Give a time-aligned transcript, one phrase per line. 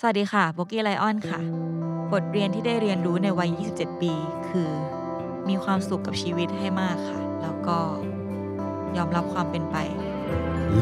[0.00, 1.40] สวัสดีค่ะโบกี้ไลออนค่ะ
[2.12, 4.12] บทเรียนที่ได้เรียนรู้ในวัย 27 ปี
[4.48, 4.70] คือ
[5.48, 7.78] มีความสุขกับชีวิตให้มากค่ะ แล้วก็
[8.96, 9.76] ยอมรับความเป็นไป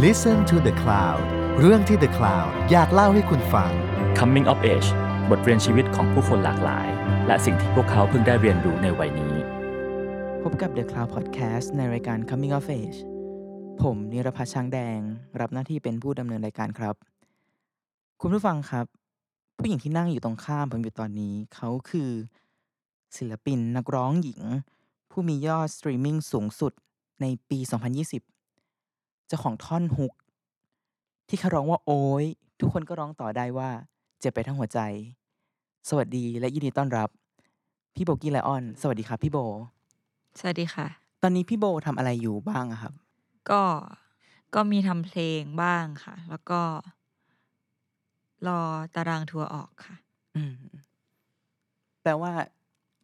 [0.04, 1.21] Listen to the Cloud
[1.61, 3.71] เรื่องที่ The Cloud อยากเล่าให้คุณฟัง
[4.19, 4.88] Coming of Age
[5.31, 6.88] บทเรียนชีวิตของผู้คนหลากหลาย
[7.26, 9.35] และสิ่งที่พวกเขาเพิ่งได้เรียนรู้ในวัยนี้
[10.42, 12.99] พบกับ The Cloud Podcast ในรายการ Coming of Age
[13.83, 14.99] ผมนิรพัชช้างแดง
[15.40, 16.95] รับหน้าที่เป็นผู้ดำเนินรายการครับ
[18.20, 18.87] คุณผู้ฟังครับ
[19.59, 22.11] ผู้หญิงที่นั่งอยู่ตรงข้ามผมอยู่ตอนนี้ เขาคือ
[23.17, 24.43] ศิลปินนักร้องหญิง
[25.11, 26.73] ผู้มียอดสตรีมมิ่งสูงสุด
[27.21, 27.59] ในปี
[28.43, 30.12] 2020 เจ้าของท่อนฮุก
[31.29, 32.25] ที่เขาร้องว่าโอ้ย
[32.61, 33.71] ทุกคนก็ร้องต่อได้ว่า
[34.21, 34.81] เจ็บไปทั้งหัวใจ
[35.89, 37.09] สวัสดีและยินดีต้อนรับ
[37.95, 39.39] พี่โบกี้ไลออน สวัสดีครับพี่โบ
[40.39, 40.87] สวัสดีค่ะ
[41.23, 42.93] ตอนนี้พี่โบทำอะไรอยู่บ้างอะครับ
[43.51, 43.62] ก็
[44.55, 46.61] ก็มีทำเพลงบ้างค่ะ แล้วก็
[48.48, 48.61] รอ
[48.95, 49.97] ตารางทัวร์ออกค่ะ
[50.37, 50.55] อืม
[52.03, 52.33] แปลว่า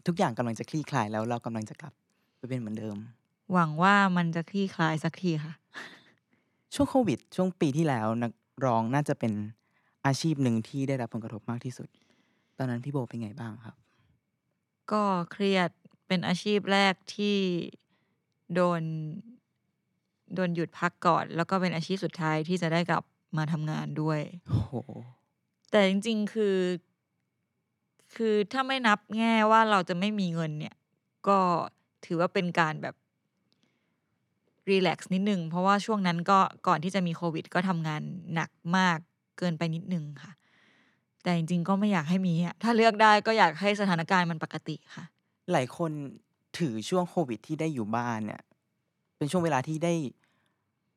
[0.06, 1.92] ทุกอย่างกำลังจะคลี่คลายแล้วเรากำลังจะกลับ
[2.36, 2.96] ไปเป็นเหมือนเดิม
[3.52, 5.54] หวังว่ามันจะคลี่คลายสักทีค่ะ
[6.74, 8.32] ช่วงโควิด ช่วงปีที่แล้วนัก
[8.64, 9.32] ร้องน่าจะเป็น
[10.06, 11.88] อาชีพหนึ่งที่ได้รับผลกระทบมากที่สุด
[12.58, 13.76] ตอนนั้นพี่โบเป็นไงบ้างครับ
[14.92, 15.02] ก็
[15.32, 15.70] เครียด
[16.06, 17.38] เป็นอาชีพแรกที่
[18.54, 18.82] โดน
[20.34, 23.04] โดนหยุดพักก่อน แล้วก็เป็นอาชีพสุดท้ายที่จะได้กลับ
[23.36, 24.72] มาทำงานด้วย โอ้โห
[25.70, 26.56] แต่จริง ๆ คือ
[28.14, 30.74] คือถ้าไม่นับแง่ว่าเราจะไม่มีเงินเนี่ย
[31.28, 31.38] ก็
[32.06, 32.94] ถือว่าเป็นการแบบ
[34.70, 38.02] รีแลกซ์นิดนึง เพราะว่าช่วงนั้นก็ก่อนที่จะมีโควิด ก็ทำงาน
[38.34, 38.98] หนักมาก
[39.38, 40.32] เกินไปนิดนึงค่ะ
[41.22, 45.04] แต่จริง ๆ ก็ไม่อยากให้มีอะถ้าเลือกได้ก็อยากให้สถานการณ์มันปกติค่ะ
[45.52, 45.92] หลายคน
[46.58, 48.42] ถือช่วงโควิดที่ได้อยู่บ้านเนี่ย
[49.16, 49.94] เป็นช่วงเวลาที่ได้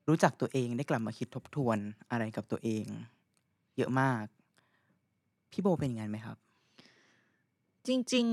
[0.07, 1.77] รู้จักตัวเองได้กลับมาคิดทบทวน
[2.11, 2.85] อะไรกับตัวเอง
[3.77, 4.25] เยอะมาก
[5.53, 6.37] พี่โบเป็นอย่างนั้นไหมครับ
[7.87, 8.25] จริง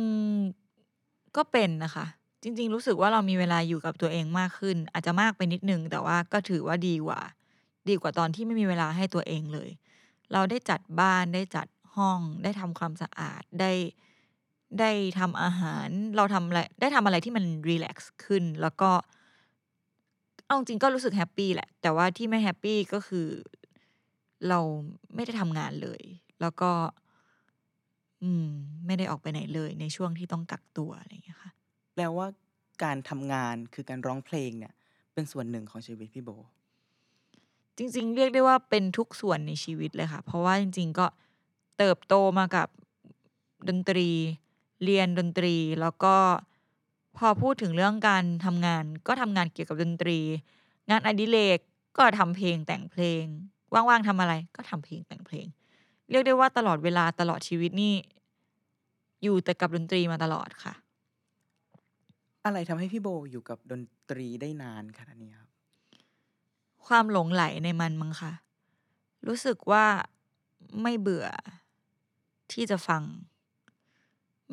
[0.65, 2.07] ๆก็เป็นนะคะ
[2.43, 7.21] จริง ๆ รู้สึกว่าเรามีเวลาอยู่กับตัวเองมากขึ้น อาจจะมากไปนิดนึง แต่ว่าก็ถือว่าดีกว่า
[7.89, 9.71] ดีกว่าตอนที่ไม่มีเวลาให้ตัวเองเลย
[10.33, 11.67] เราได้จัดบ้านได้จัด
[11.97, 13.73] ห้อง ได้ทำความสะอาดได้
[14.81, 18.91] ได้ทำอาหาร เราทำอะไรได้ทำอะไรที่มันรีแลกซ์ขึ้น แล้วก็
[20.47, 23.29] เอาจริงก็รู้สึกแฮปปี้แหละ แต่ว่าที่ไม่แฮปปี้ก็คือ
[24.49, 24.59] เรา
[25.15, 26.03] ไม่ได้ทำงานเลย
[26.41, 26.71] แล้วก็
[28.23, 28.47] อืม
[28.87, 31.51] ไม่ได้ออกไปไหนเลยในช่วงที่ต้องกักตัวอะไรอย่างเงี้ยค่ะ
[31.95, 32.27] แปลว่า
[32.85, 34.73] การทำงานคือการร้องเพลงเนี่ย
[35.15, 36.31] เป็นส่วนหนึ่งของชีวิตพี่โบ
[37.77, 41.07] จริง ๆ เรียกได้ว่าเป็นทุกส่วนในชีวิตเลยค่ะ เพราะว่าจริง ๆ ก็
[41.79, 42.69] เติบโตมากับ
[43.69, 44.09] ดนตรี
[44.85, 46.15] เรียนดนตรี แล้วก็
[47.17, 50.19] พอพูดถึงเรื่องการทำงาน ก็ทำงานเกี่ยวกับดนตรี
[50.91, 51.59] งานอดิเรก
[51.97, 53.25] ก็ทำเพลงแต่งเพลง
[53.75, 55.47] ว่างๆทำอะไรก็ทำเพลงแต่งเพลง
[56.11, 57.95] เรียกได้ว่าตลอดเวลาตลอดชีวิตนี่
[59.23, 60.75] อยู่แต่กับดนตรีมาตลอดค่ะ
[62.45, 65.51] อะไรทำให้พี่โบอยู่กับดนตรีได้นานขนาดนี้ครับ
[66.87, 68.33] ความหลงไหลในมันมั้งค่ะ
[69.27, 69.87] รู้สึกว่า
[70.83, 71.27] ไม่เบื่อ
[72.53, 73.03] ที่จะฟัง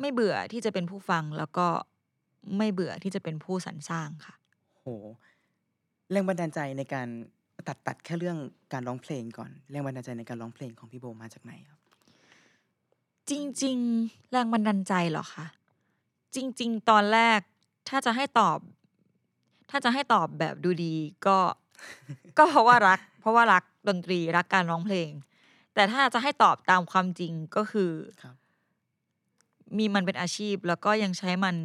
[0.00, 1.66] ไม่เบื่อที่จะเป็นผู้ฟังแล้วก็
[2.58, 4.34] ไม่เบื่อที่จะเป็นผู้สรรสร้างค่ะ
[4.76, 4.86] โห
[6.10, 7.08] แรงบันดาลใจในการ
[7.66, 8.38] ตัดตัดแค่เรื่อง
[8.72, 11.78] การร้องเพลงก่อนแรงบันดาลใจในการร้องเพลงของพี่โบมาจากไหนครับ
[13.30, 13.32] จ
[13.62, 15.46] ริง ๆ แรงบันดาลใจเหรอคะ
[16.34, 17.40] จริง ๆ ตอนแรก
[17.88, 18.58] ถ้าจะให้ตอบ
[19.70, 20.94] ถ้าจะให้ตอบแบบดูดี
[21.26, 21.38] ก็
[22.38, 25.10] ก็เพราะว่ารัก เพราะว่ารักดนตรีรักการร้องเพลง
[25.74, 27.92] แต่ถ้าจะให้ตอบตามความจริงก็คือ
[28.22, 28.36] ครับ
[29.76, 31.56] มีมันเป็นอาชีพแล้วก็ยังใช้มัน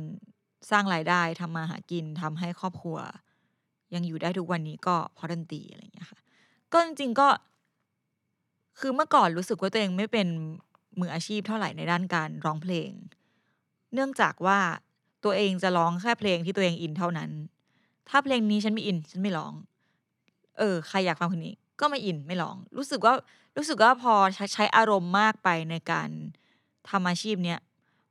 [0.72, 2.98] สร้างรายได้ทำมาหากินทำให้ครอบครัว
[3.96, 6.20] ยังอยู่ได้ทุกวันนี้ก็เพราะดนตรีอะไรอย่างเงี้ยค่ะ
[6.74, 7.28] ก็จริงๆก็
[8.80, 10.28] คือเมื่อก่อนรู้สึกว่าตัวเองไม่เป็น
[11.00, 12.90] มืออาชีพเท่าไหร่ในด้านการร้องเพลง
[13.94, 14.60] เนื่องจากว่า
[15.24, 17.30] ตัวเองจะร้องแค่เพลงที่ตัวเองอินเท่านั้น
[18.10, 19.54] ถ้าเพลงนี้ฉันไม่อิน ฉันไม่ร้อง
[20.58, 23.14] เออ ใครอยากฟังคนนี้ ก็ไม่อินไม่ร้อง รู้สึกว่า
[23.58, 26.10] รู้สึกว่าพอใช้ใช้อารมณ์มากไปในการ
[26.90, 27.60] ทำอาชีพเนี้ย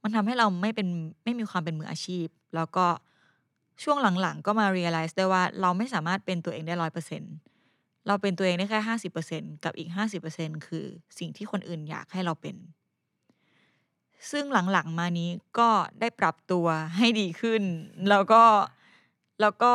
[0.03, 0.89] มันทำให้เราไม่เป็น
[1.25, 2.87] ไม่มีความเป็นมืออาชีพ แล้วก็
[3.83, 7.23] ช่วงหลังๆ ก็มา realize ได้ว่าเราไม่สามารถเป็นตัวเองได้ร้อยเปอร์เซ็น
[8.07, 10.85] เราเป็นตัวเองได้แค่ห้าสิบเปอร์เซ็นกับอีกห้าสิบเปอร์เซ็นคือ
[11.19, 12.57] สิ่งที่คนอื่นอยากให้เราเป็น
[14.31, 15.71] ซึ่งหลังๆมานี้ก็
[16.01, 17.63] ได้ปรับตัวให้ดีขึ้น
[18.09, 18.45] แล้วก็
[19.41, 19.75] แล้วก็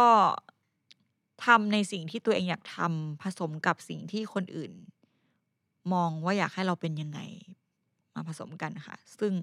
[1.45, 4.71] ทำในสิ่งที่ตัวเองอยากทำผสมกับสิ่งที่คนอื่น
[5.93, 7.19] มองว่าอยากให้เราเป็นยังไง
[8.13, 9.33] มาผสมกันค่ะ ซึ่ง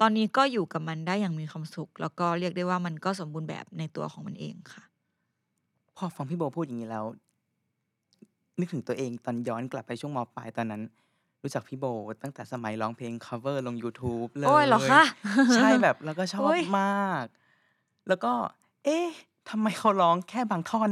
[0.00, 4.82] ตอนนี้ก็อยู่กับมันได้อย่างมีความสุข แล้วก็เรียกได้ว่ามันก็สมบูรณ์แบบในตัวของมันเองค่ะ
[5.96, 7.04] พอฟังพี่โบพูดอย่างนี้แล้ว
[8.58, 10.82] นึกถึงตัวเองตอนย้อนกลับไปช่วงมปลายตอนนั้น
[11.42, 11.84] รู้จักพี่โบ
[12.22, 15.02] ตั้งแต่สมัยร้องเพลง cover ลง YouTube เลยโอ้ยเหรอคะ
[15.54, 17.24] ใช่แบบแล้วก็ชอโอ้บยมาก
[18.08, 18.32] แล้วก็
[18.84, 19.06] เอ๊ะ
[19.48, 20.90] ทำไมเขาร้องแค่บางท่อน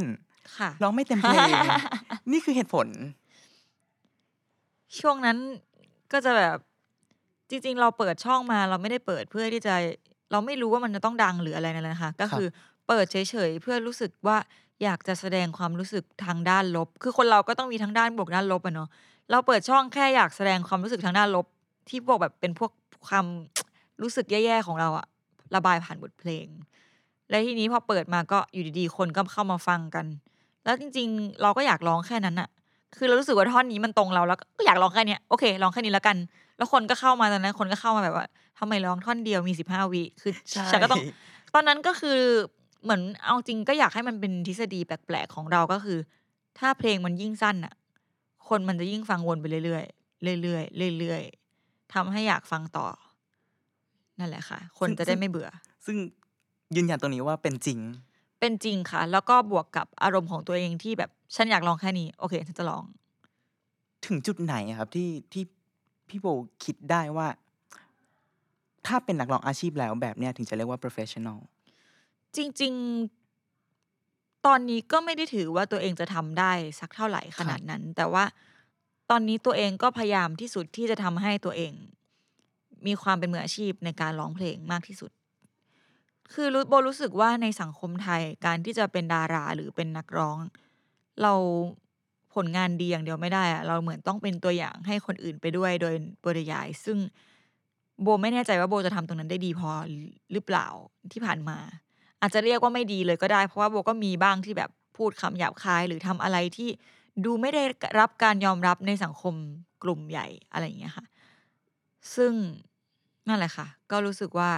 [0.58, 1.50] ค่ะร้องไม่เต็มเพลง
[2.32, 2.86] นี่คือเหตุผล
[4.98, 5.38] ช่วงนั้น
[6.12, 6.56] ก็จะแบบ
[7.50, 9.74] จริง ๆ เราเปิดช่องมาเราไม่ได้เปิดเพื่อที่จะ
[10.32, 12.48] เราไม่รู้ว่ามันจะต้องดังหรืออะไรนั่นแหละนะคะก็คือ
[12.88, 13.16] เปิดเฉ
[13.48, 14.36] ยๆเพื่อรู้สึกว่า
[14.82, 18.88] อยากจะแสดงความรู้สึกทางด้านลบ คือคนเราก็ต้องมีทั้งด้านบวกด้านลบอะเนาะ
[19.30, 21.46] เราเปิดช่องแค่อยากแสดงความรู้สึกทางด้านลบ
[21.88, 22.70] ที่พวกแบบเป็นพวก
[23.06, 23.26] ความ
[24.02, 25.06] รู้สึกแย่ๆของเราอะ
[25.54, 26.46] ระบายผ่านบทเพลง
[27.30, 30.06] และทีนี้พอเปิดมาก็อยู่ดีๆ คนก็เข้ามาฟังกัน
[30.64, 32.48] แล้วจริง ๆ เราก็อยากร้องแค่นั้นอะ
[32.96, 36.16] คือเรารู้สึกว่าท่อนนี้มันตรงเราแล้วก็อยากร้องแค่เนี้ยโอเคร้องแค่นี้แล้วกัน
[36.56, 38.26] แล้วคนก็เข้ามาตอนนั้นคนก็เข้ามาแบบว่า
[38.58, 41.00] ทำไมร้องท่อนเดียวมีสิบห้าวิคือใช่ฉันก็ต้อง
[41.54, 42.18] ตอนนั้นก็คือ
[42.84, 45.98] เหมือนเอาจริงก็อยากให้มันเป็นทฤษฎีแปลกๆของเราก็คือ
[46.58, 47.74] ถ้าเพลงมันยิ่งสั้นอะ
[48.48, 50.60] คนมันจะยิ่งฟังวนไปเรื่อยๆเรื่อ
[50.90, 52.86] ยๆเรื่อยๆทำให้อยากฟังต่อ
[54.18, 55.48] นั่นแหละค่ะ คนจะได้ไม่เบื่อ
[55.86, 55.96] ซึ่ง
[56.76, 57.78] ยืนยันตรงนี้ว่าเป็นจริง
[58.40, 62.84] เป็นจริงค่ะ แล้วก็บวกกับอารมณ์ของตัวเองที่แบบฉันอยากลองแค่นี้ โอเคฉันจะลอง
[64.06, 65.44] ถึงจุดไหนอะครับที่ที่
[66.08, 66.26] พี่โบ
[66.64, 67.28] คิดได้ว่า
[68.86, 71.38] ถ้าเป็นนักร้องอาชีพแล้วแบบเนี้ยถึงจะเรียกว่า professional
[72.36, 72.72] จริง
[73.60, 78.24] ๆ ตอนนี้ก็ไม่ได้ถือว่าตัวเองจะทำได้สักเท่าไหร่ขนาดนั้น แต่ว่า
[79.10, 81.72] ตอนนี้ตัวเองก็พยายามที่สุดที่จะทำให้ตัวเอง
[82.86, 85.10] มีความเป็นมืออาชีพในการร้องเพลงมากที่สุด
[86.32, 90.36] คือรู้โบรู้สึกว่าในสังคมไทยการที่จะเป็นดาราหรือเป็นนักร้อง
[91.22, 91.34] เรา
[92.34, 95.94] ผลงานดีอย่างเดียวไม่ได้อะเราเหมือนต้องเป็นตัวอย่างให้คนอื่นไปด้วยโดย
[96.24, 96.98] ปริยาย ซึ่ง
[98.02, 99.70] โบไม่แน่ใจว่าโบจะทำตรงนั้นได้ดีพอ
[100.32, 100.66] หรือเปล่า
[101.12, 101.58] ที่ผ่านมา
[102.20, 106.68] อาจจะเรียกว่าไม่ดีเลยก็ได้ เพราะว่าโบก็มีบ้างที่แบบพูดคำหยาบคายหรือทำอะไรที่
[107.24, 107.62] ดูไม่ได้
[108.00, 109.34] รับการยอมรับในสังคม
[109.82, 111.04] กลุ่มใหญ่อะไรอย่างเงี้ยค่ะ
[112.14, 112.32] ซึ่ง
[113.28, 114.50] นั่นแหละค่ะ ก็รู้สึกว่า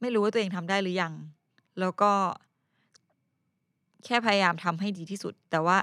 [0.00, 1.12] ไม่รู้ว่าตัวเองทำได้หรือยัง
[1.80, 2.12] แล้วก็
[4.04, 5.78] แค่พยายามทำให้ดีที่สุด แต่ว่า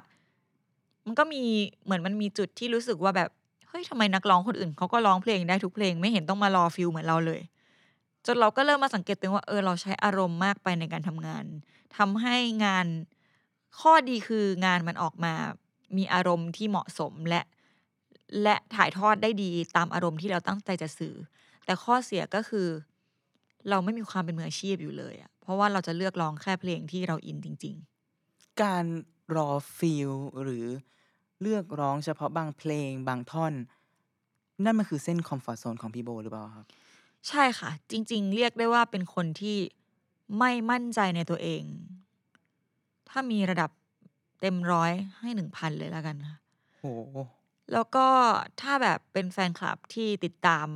[1.08, 1.44] มันก็มี
[1.84, 3.30] เหมือนมันมีจุดที่รู้สึกว่าแบบ
[3.70, 7.42] เฮ้ยทำไมนักร้องคนอื่นเขาก็ร้องเพลงได้ทุกเพลงไม่เห็นต้องมารอฟิลเหมือนเราเลย
[8.26, 11.46] จนเราก็เริ่มมาสังเกตตัวเองว่าเออเราใช้อารมณ์มากไปในการทำงาน
[11.98, 12.36] ทำให้
[12.66, 12.88] งาน
[13.80, 15.34] ข้อดีคืองานมันออกมา
[15.98, 17.42] มีอารมณ์ที่เหมาะสมและ
[18.44, 21.16] และถ่ายทอดได้ดีตามอารมณ์ที่เราตั้งใจจะสื่อ
[21.66, 22.68] แต่ข้อเสียก็คือ
[23.70, 27.76] เราไม่มีความเป็นมืออาชีพอยู่เลยอะเพราะว่าเราจะเลือกร้องแค่เพลงที่เราอินจริง
[28.62, 28.86] การ
[29.36, 30.12] รอ feel
[30.44, 30.66] หรือ
[31.42, 33.54] เลือกร้องเฉพาะบางเพลงบางท่อน
[34.64, 39.58] นั่นมันคือเส้นคอมฟอร์ z โซนของพี่โบหรือเปล่าครับๆใช่ค่ะ จริง ๆ เรียกได้ว่าเป็นคนที่
[40.40, 41.64] ไม่มั่นใจในตัวเอง
[43.10, 43.72] ถ้ามีระดับ
[44.42, 46.38] เต็มร้อยให้หนึ่งพันเลยแล้วกันค่ะ
[46.80, 47.18] โอ้โห
[47.74, 48.08] แล้วก็
[48.62, 50.68] ถ้าแบบเป็นแฟนคลับที่ติดตาม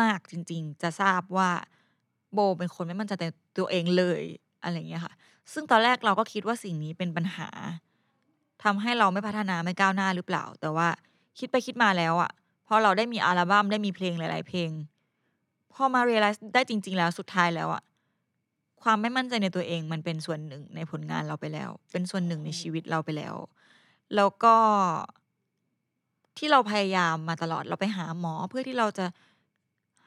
[0.00, 1.50] มาก ๆ จริง ๆ จะทราบว่า
[2.32, 3.26] โบเป็นคนไม่มั่นใจใน
[3.58, 4.22] ตัวเองเลย
[4.62, 5.14] อะไรอย่างเงี้ยค่ะ
[5.52, 7.48] ซึ่งตอนแรกเราก็คิดว่าสิ่งนี้เป็นปัญหา
[8.64, 10.88] ทำให้เราไม่พัฒนาไม่ก้าวหน้าหรือเปล่า แต่ว่า
[11.38, 12.30] คิดไปคิดมาแล้วอะ
[12.66, 14.70] พอเราได้มีอัลบั้มได้มีเพลงหลาย ๆ เพลง
[15.72, 17.82] พอมาเรียลไลซ์ได้จริง ๆ แล้วสุดท้ายแล้วอะ
[18.82, 23.34] ความไม่มั่นใจในตัวเองมันเป็นส่วนหนึ่งในผลงานเราไปแล้ว เป็นส่วนหนึ่งในชีวิตเราไปแล้ว
[24.14, 24.56] แล้วก็
[26.36, 29.06] ที่เราพยายามมาตลอดเราไปหาหมอเพื่อที่เราจะ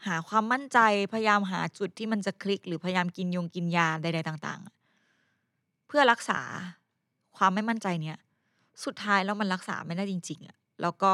[0.07, 0.79] หาความมั่นใจ
[1.13, 4.76] พยายามหาจุดที่มันจะคลิก หรือพยายามกินยงกินยาใดๆต่าง ๆ
[5.87, 6.39] เพื่อรักษา
[7.37, 8.17] ความไม่มั่นใจเนี้ย
[8.85, 11.13] สุดท้ายแล้วมันรักษาไม่ได้จริง ๆอะแล้วก็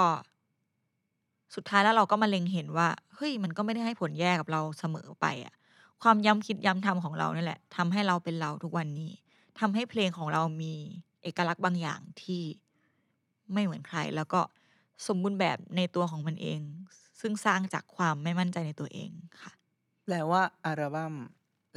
[1.56, 5.54] สุดท้ายแล้วเราก็มาเล็งเห็นว่าเฮ้ยมันก็ไม่ได้ให้ผลแย่กับเราเสมอไปอะ
[6.02, 9.12] ความย้ำคิดย้ำทำของเราเนี่ยแหละทำให้เราเป็นเราทุกวันนี้
[9.60, 10.74] ทำให้เพลงของเรามี
[11.24, 12.44] เอกลักษณ์บางอย่างที่
[13.54, 14.42] ไม่เหมือนใคร แล้วก็
[15.08, 16.62] สมบูรณ์แบบในตัวของมันเอง
[17.22, 19.10] ซึ่งสร้างจากความไม่มั่นใจในตัวเอง
[19.42, 19.52] ค่ะ
[20.06, 21.14] แปลว่าอัลบั้ม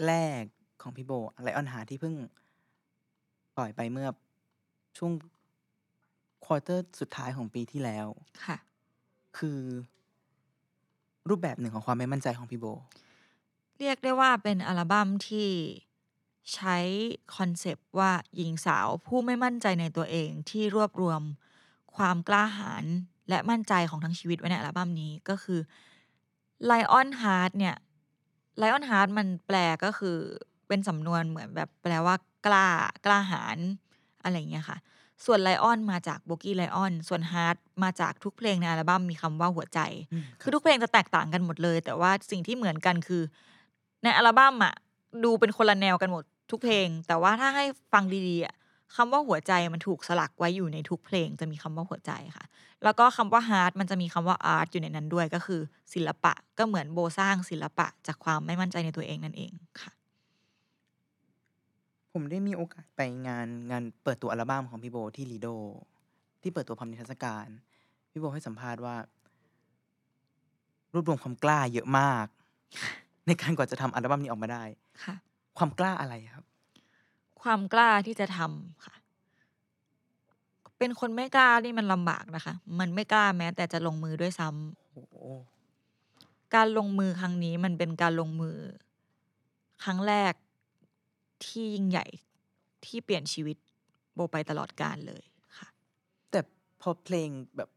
[0.07, 0.43] แรก
[0.83, 1.13] ของพี่โบ
[1.43, 2.15] Lionheart ที่เพิ่ง
[3.57, 4.09] ปล่อยไปเมื่อ
[4.99, 5.13] ช่วง
[6.45, 8.07] quarter สุดท้ายของปีที่แล้ว
[8.45, 8.57] ค่ะ
[9.39, 9.61] คือ
[11.29, 12.67] รูปแบบหนึ่งของความไม่มั่นใจของพี่โบ
[13.79, 15.49] เรียกได้ว่าเป็นอัลบั้มที่
[16.55, 16.79] ใช้
[17.37, 21.23] คอนเซปต์ว่าหญิงสาวผู้ไม่มั่นใจในตัวเองที่รวบรวม
[21.97, 22.85] ความกล้าหาญ
[23.29, 25.61] และมั่นใจของทั้งชีวิตไว้ในอัลบั้มนี้ก็คือ
[26.71, 27.77] Lion Heart เนี่ย
[28.61, 30.17] Lion Heart มันแปลก็คือ
[30.69, 32.15] เป็นสำนวนเหมือนแบบแปลว่า
[32.47, 32.67] กล้า
[33.05, 33.59] กล้าหาญ
[34.23, 34.79] อะไรอย่างเงี้ยค่ะ
[35.25, 39.81] ส่วน Lion มาจาก b o g i e Lion ส่วน Heart มาจากทุกเพลงในอัลบั้มมีคำว่าหัวใจ
[40.13, 43.23] อืมคือทุกเพลงจะแตกต่างกันหมดเลย แต่ว่าสิ่งที่เหมือนกันคือ
[44.03, 44.75] ในอัลบั้มอะ
[45.25, 48.55] ดูเป็นคนละแนวกันหมดทุกเพลง แต่ว่าถ้าให้ฟังดีๆอะ
[48.97, 52.45] คำว่าหัวใจมันถูกสลักไว้อยู่ในทุกเพลงจะมีคำว่าหัวใจค่ะ
[52.85, 55.61] แล้วก็คำว่า heart มันจะมีคำว่า art อยู่ในนั้นด้วยก็คือ
[55.95, 59.96] ศิลปะก็เหมือนโบสร้างศิลปะจากความไม่มั่นใจในตัวเองนั่นเองค่ะ
[62.19, 65.49] ผมได้มีโอกาสไปงานงานเปิดตัวอัลบั้มของพี่โบที่ลีโด
[66.43, 67.47] ที่เปิดตัวพร้อมนิทรรศการ
[68.11, 68.97] พี่โบให้สัมภาษณ์ว่า
[70.93, 72.27] รวบรวมความกล้าเยอะมาก
[73.27, 74.63] ในการกว่าจะทำอัลบั้มนี้ออกมาได้
[75.05, 75.15] ค่ะ
[75.59, 76.45] ความกล้าอะไรครับ
[77.43, 78.95] ความกล้าที่จะทำค่ะ
[80.79, 85.15] เป็นคนไม่กล้านี่มันลำบากนะคะ มันไม่กล้าแม้ แต่จะลงมือด้วยซ้ำโอ้โห
[86.55, 88.57] การลงมือครั้งนี้มันเป็นการลงมือ
[89.85, 90.33] ครั้งแรก
[91.45, 92.07] ที่ยิ่งใหญ่
[92.87, 93.57] ที่เปลี่ยนชีวิต
[94.15, 95.23] โบไปตลอดกาลเลย
[95.59, 95.69] ค่ะ
[96.31, 96.41] แต่
[96.81, 97.71] พอเพลงแบบ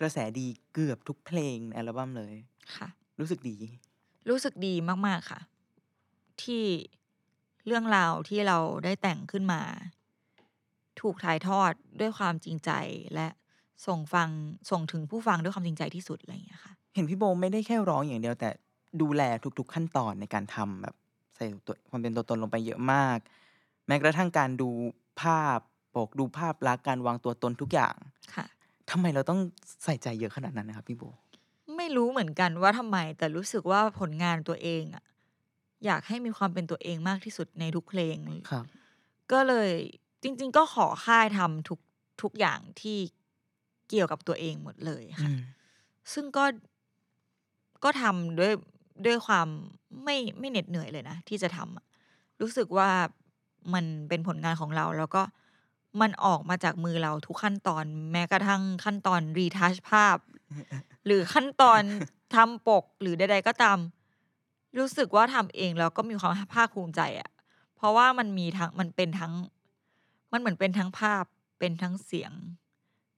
[0.00, 2.34] กระแสดีเกือบทุกเพลงในอัลบั้มเลย
[2.76, 2.88] ค่ะ
[3.20, 3.56] รู้สึกดี
[4.30, 4.74] รู้สึกดี
[5.06, 5.40] มาก ๆ ค่ะ
[6.42, 6.64] ที่
[7.66, 9.60] เรื่องราวที่เราได้แต่งขึ้นมา
[11.00, 12.70] ถูกถ่ายทอดด้วยความจริงใจ
[13.14, 13.28] และ
[13.86, 14.28] ส่งฟัง
[14.70, 18.50] ส่งถึงผู้ฟังด้วยความจริงใจที่สุดอะไรอย่างเงี้ยค่ะ เห็นพี่โบไม่ได้แค่ร้องอย่างเดียวแต่
[19.00, 19.22] ดูแล
[19.58, 23.18] ทุก ๆ ขั้นตอนในการทำแบบใส่ตัวความเป็นตัวตนลงไปเยอะมาก
[23.86, 24.70] แม้กระทั่งการดู
[25.20, 25.58] ภาพ
[25.94, 27.94] ปกดูภาพลักษณ์การวางตัวตนทุกอย่าง
[28.34, 28.46] ค่ะ
[28.90, 29.40] ทำไมเราต้อง
[29.84, 31.02] ใส่ใจเยอะขนาดนั้นนะครับพี่โบ
[31.76, 35.04] ไม่รู้เหมือนกันว่าทำไม แต่รู้สึกว่าผลงานตัวเองอะ
[35.84, 38.16] อยากให้มีความเป็นตัวเองมากที่สุดในทุกเพลง
[38.50, 38.64] ครับ
[39.32, 39.70] ก็เลย
[40.22, 41.78] จริง ๆ ก็ขอค่ายทำทุก
[42.22, 42.98] ทุกอย่างที่
[43.88, 45.38] เกี่ยวกับตัวเองหมดเลยอืค่ะม
[46.12, 46.44] ซึ่งก็
[47.84, 48.52] ก็ทำด้วย
[49.06, 49.48] ด้วยความ
[50.04, 51.84] ไม่ไม่เหน็ดเหนื่อยเลยนะที่จะทำอะ
[52.40, 52.90] รู้สึกว่า
[53.74, 55.22] มันเป็นผลงานของเราแล้วก็
[56.00, 60.16] มันออกมาจากมือเราทุกขั้นตอนแม้กระทั่งขั้นตอนรีทัชภาพ
[61.06, 61.82] หรือขั้นตอน
[62.34, 63.78] ทำปกหรือใด ๆ ก็ตาม
[64.78, 67.30] รู้สึกว่าทำเองแล้วก็มีความภาคภูมิใจอะ
[67.76, 69.32] เพราะว่ามันมีทั้งมันเป็นทั้ง
[70.32, 71.24] มันเหมือนเป็นทั้งภาพ
[71.58, 72.32] เป็นทั้งเสียง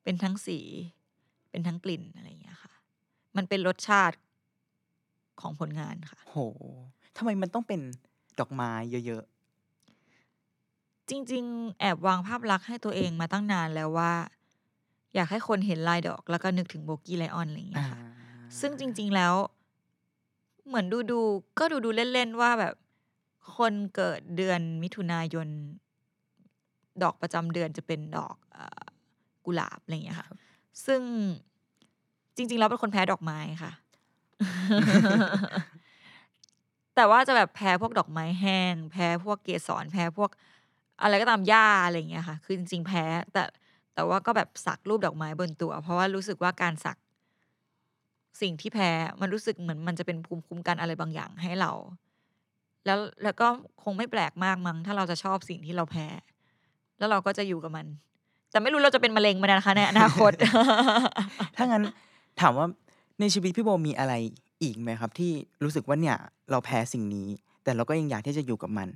[0.02, 0.58] เป็นทั้งสี
[1.50, 2.72] เป็นทั้งกลิ่นอะไรอย่างเงี้ยค่ะ
[3.36, 4.16] มันเป็นรสชาติ
[5.40, 6.38] ของผลงานค่ะ โห
[7.16, 7.80] ทำไมมันต้องเป็น
[8.40, 8.70] ดอกไม้
[9.06, 9.24] เยอะ
[11.10, 14.12] จริง ๆ แอบวางภาพลักษณ์ให้ตัวเองมาตั้งนานแล้วว่า
[15.14, 18.00] อยากให้คนเห็นลายดอกแล้วก็นึกถึงโบกี้ไลออนอะไรอย่างๆเงี้อ่ายค่ะ
[18.60, 19.34] ซึ่งจริง ๆ แล้ว
[20.66, 22.74] เหมือนดูดูๆก็ดูดูๆเล่น ๆ ว่าแบบ
[23.56, 25.48] คนเกิดเดือนมิถุนายน
[27.02, 28.82] ดอกประจำเดือนจะเป็นดอกเออ
[29.44, 30.28] กุหลาบอะไรอย่างเงี้ยค่ะ
[30.86, 31.00] ซึ่ง
[32.36, 33.72] จริง ๆ แล้วเป็นคนแพ้ดอกไม้ค่ะ
[36.96, 40.30] แต่ว่าจะแบบแพ้พวกดอกไม้แห้ง แพ้พวกเกสรแพ้พวก
[41.02, 43.42] อะไรก็ตามหญ้าอะไรอย่างเงี้ยค่ะ คือจริงๆแพ้ แต่
[43.94, 46.96] แต่ว่าก็แบบสักรูปดอกไม้บนตัว เพราะว่ารู้สึกว่าการสัก
[48.40, 51.72] สิ่งที่แพ้ มันรู้สึกเหมือนมันจะเป็นภูมิคุ้มกันอะไรบางอย่างให้เรา
[52.87, 53.46] แล้วแล้วก็
[53.82, 56.06] คงไม่แปลกมากมั้งถ้าเราจะชอบสิ่งที่เราแพ้
[56.99, 57.87] แล้วเราก็จะอยู่กับมัน
[58.50, 60.32] แต่ไม่รู้เราจะเป็นมะเร็งไหมนะคะในอนาคต
[61.56, 61.82] ถ้างั้น
[62.40, 62.66] ถามว่า
[63.23, 64.14] ในชีวิตพี่โบมีอะไร
[64.62, 66.17] อีกไหมครับ ที่รู้สึกว่าเนี่ย
[66.50, 67.29] เราแพ้สิ่งนี้
[67.64, 68.88] แต่เราก็ยังอยากที่จะอยู่กับมัน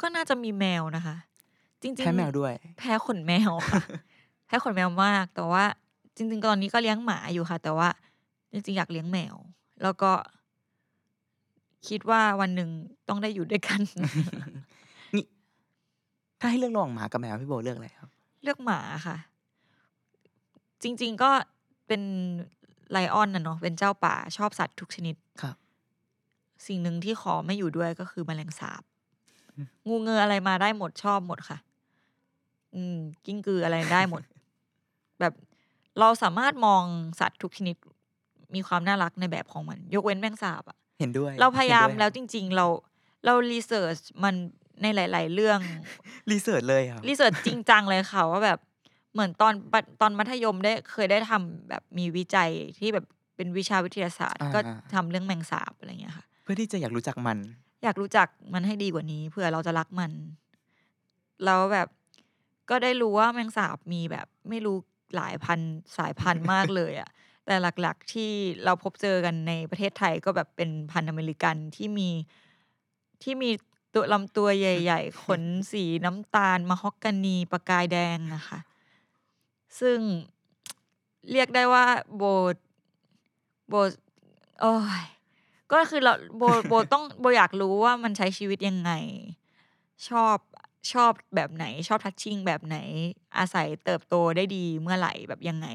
[0.00, 1.16] ก็น่าจะมีแมวนะคะ
[1.82, 3.82] จริงๆแพ้แมวด้วย แพ้ขนแมวค่ะ
[4.46, 5.64] แพ้ขนแมวมาก แต่ว่า
[6.16, 7.88] จริง ๆ ตอนนี้ก็เลี้ยงหมาอยู่ค่ะ แต่ว่า
[8.52, 9.34] จริงๆอยากเลี้ยงแมว
[9.82, 10.12] แล้วก็
[11.88, 12.70] คิดว่าวันหนึ่ง
[13.08, 13.80] ต้องได้อยู่ด้วยกัน
[15.14, 15.24] นี่
[16.40, 18.08] ถ้าให้เลือกระหว่างหมากับแมวพี่โบเลือกอะไรครับ
[18.42, 19.16] เลือกหมาค่ะ
[20.82, 21.30] จริง ๆ ก็
[21.90, 22.02] เป็น
[22.90, 25.56] ไลออนนะเนาะเป็นเจ้าป่าชอบสัตว์ทุกชนิดครับ
[26.66, 28.82] สิ่งหนึ่งที่ขอไม่อยู่ด้วยก็คือแมลงสาบ
[29.88, 31.58] งูเงืออะไรมาได้หมดชอบหมดค่ะ
[32.74, 34.22] อืม กิ้งกืออะไรได้หมด
[35.20, 35.32] แบบ
[36.00, 36.82] เราสามารถมอง
[37.20, 37.76] สัตว์ทุกชนิด
[38.54, 42.66] มีความน่ารักในแบบของมัน ยกเว้นแมงสาบอะเห็นด้วย เราพยายามห็นด้แล้วจริง ๆ เรา
[43.24, 44.34] เรารีเสิร์ชมัน
[44.82, 45.60] ในหลาย ๆ เรื่อง
[46.30, 48.58] research เลยครับ re search จริงจังเลยค่ะว่าแบบ
[49.12, 54.58] เหมือนตอนปะตอนมัธยมได้เคยได้ทำแบบมีวิจัยที่แบบเป็นวิชาวิทยาศาสตร์อ่าก็
[54.94, 57.38] ทำเรื่องแมงสาบอะไรอย่างเงี้ยค่ะ เพื่อที่จะอยากรู้จักมัน
[57.82, 60.12] อยากรู้จักมันให้ดีกว่านี้เผื่อเราจะรักมัน
[61.44, 61.88] แล้วแบบ
[62.70, 64.76] ก็ได้รู้ว่าแมงสาบมีแบบไม่รู้
[65.16, 65.60] หลายพัน
[65.96, 67.10] สายพันธุ์มากเลยอะ
[67.46, 68.30] แต่หลักๆที่
[68.64, 72.10] เราพบเจอกันในประเทศไทยก็แบบเป็นพันธุ์อเมริกันที่มี
[73.22, 73.50] ที่มี
[73.94, 78.58] ตัวลำตัวใหญ่ ๆ ขนสีน้ำตาลมะฮอกกานีประกายแดงนะคะ
[79.80, 79.98] ซึ่ง
[81.30, 81.84] เรียกได้ว่า
[82.16, 82.22] โบ
[83.68, 83.74] โบ
[84.60, 85.04] โอ้ย
[85.72, 88.92] ก็คือเราโบโบต้องโบอยากรู้ว่ามันใช้ชีวิตยังไง
[90.08, 90.36] ชอบ
[90.92, 92.78] ชอบแบบไหน ชอบทัชชิ่งแบบไหน
[93.38, 95.68] อาศัยเติบโตได้ดีเมื่อไหร่แบบยังไง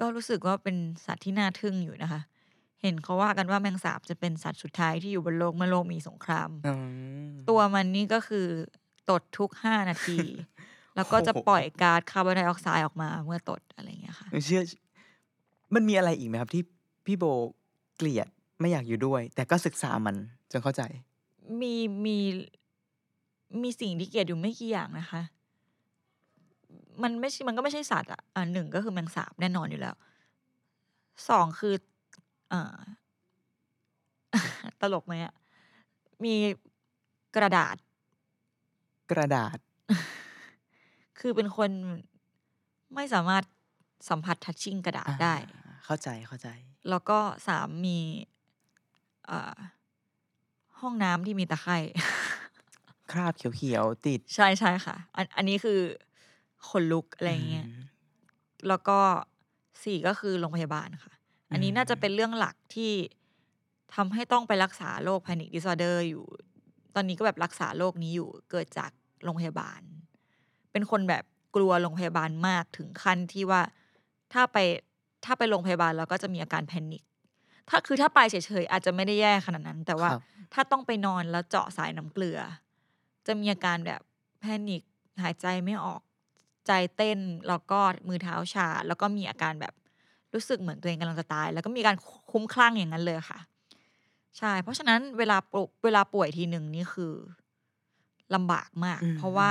[0.00, 0.76] ก็รู้สึกว่าเป็น
[1.06, 2.20] สัตว์ที่น่าทึ่งอยู่นะคะ
[2.82, 6.74] เห็นเขาว่ากันว่าแมงสาบจะเป็นสัตว์สุดท้ายที่อยู่บนโลกเมื่อโลกมีสงครามอื
[7.28, 8.46] มตัวมันนี่ก็คือ
[9.10, 10.18] ตดทุกห้านาที
[10.98, 14.62] แล้วก็จะโอ้โหปล่อยก๊าซคาร์บอนไดออกไซด์ออกมาเมื่อตดอะไรอย่างเงี้ยค่ะเชื่อ
[15.74, 16.62] มันมีอะไรอีกไหมครับที่
[17.06, 17.24] พี่โบ
[17.96, 18.28] เกลียด
[18.60, 20.16] ไม่อยากอยู่ด้วย แต่ก็ศึกษามัน
[20.52, 20.82] จนเข้าใจ
[21.60, 21.74] มี
[22.04, 22.18] มี
[23.62, 25.22] มีสิ่งที่เกลียดอยู่ไม่กี่อย่างนะคะ
[27.02, 29.94] มันไม่ใช่มันก็ไม่ใช่สัตว์อะอ่าหนึ่งก็คือแมงสาบแน่นอนอยู่แล้ว
[31.28, 31.74] สองคือ
[32.52, 32.76] อ่า
[34.80, 35.34] ตลกไหมอะ
[36.24, 36.34] มี
[37.36, 37.76] กระดาษ
[39.10, 39.58] กระดาษ
[41.20, 41.70] คือเป็นคน
[42.94, 43.44] ไม่สามารถ
[44.10, 46.48] สัมผัสทัชชิ่งกระดาษได้อ่าเข้าใจเข้าใจ
[46.90, 47.98] แล้วก็สามมี
[49.30, 49.56] อ่า
[50.80, 51.78] ห้องน้ำที่มีตะไคร่
[53.12, 55.80] คราบเขียวๆติด ใช่ใช่ค่ะ อันอันนี้คือ
[56.68, 57.68] ขนลุกอะไรเงี้ยม
[58.68, 58.98] แล้วก็
[59.84, 61.12] สี่ก็คือโรงพยาบาลค่ะ
[61.52, 62.92] อันนี้อืมน่าจะเป็นเรื่องหลักที่
[63.94, 66.24] ทำให้ต้องไปรักษาโรค panic disorder อยู่
[66.94, 68.90] ตอนนี้ก็แบบรักษาโรคนี้อยู่เกิดจาก
[69.24, 69.80] โรงพยาบาล
[70.72, 71.24] เป็นคนแบบ
[71.56, 73.62] กลัวโรงพยาบาลมากถึงขั้นที่ว่า
[74.32, 74.56] ถ้าไป
[75.24, 77.02] ถ้าไปโรงพยาบาลแล้วก็จะมีอาการแพนิค
[77.68, 80.22] ถ้าคือถ้าไปเฉยๆอาจจะไม่ได้แย่ขนาดนั้น แต่ว่าครับ
[80.54, 82.38] ถ้าต้องไปนอนแล้วเจาะสายน้ำเกลือ
[83.26, 84.00] จะมีอาการแบบ
[84.40, 84.82] แพนิค
[85.22, 86.00] หายใจไม่ออก
[86.66, 89.74] ใจเต้นแล้วก็มือเท้าชา แล้วก็มีอาการแบบ
[90.34, 91.96] รู้สึกเหมือนตัวเองกำลังจะตาย แล้วก็มีการ
[92.30, 93.38] คุ้มคลั่งอย่างนั้นเลยค่ะ
[94.38, 97.12] ใช่ เพราะฉะนั้นเวลาป่วยเวลาป่วยทีหนึ่งนี่คือ
[98.34, 99.48] ลำบากมากอืมเพราะว่า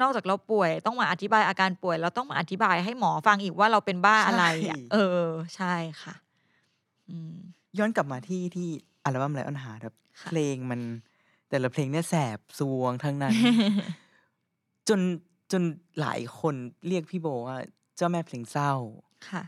[0.00, 6.14] นอกจากเราป่วยต้องมาอธิบายอาการป่วยแล้วต้องมาอธิบายให้หมอฟังอีกว่าเราเป็นบ้าอะไรอะใช่เออ ใช่ค่ะ
[7.08, 7.34] อืม
[7.78, 8.68] ย้อนกลับมาที่ที่
[9.04, 10.80] อัลบั้ม Lionheart ครับค่ะเพลงมัน
[11.50, 13.34] แต่ละเพลงเนี่ยแสบทรวงทั้งนั้น
[14.88, 15.00] จน
[15.52, 15.62] จน
[16.00, 16.54] หลายคน
[16.88, 17.58] เรียกพี่โบว่า
[17.96, 18.72] เจ้าแม่เพลงเศร้า
[19.28, 19.42] ค่ะ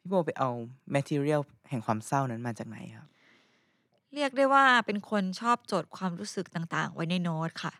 [0.00, 0.50] พี่โบไปเอา
[0.90, 3.06] material แห่งความเศร้านั้นมาจากไหนครับ
[4.14, 7.72] เรียกได้ว่าเป็นคนชอบจดความรู้สึกต่าง ๆ ไว้ในโน้ตค่ะ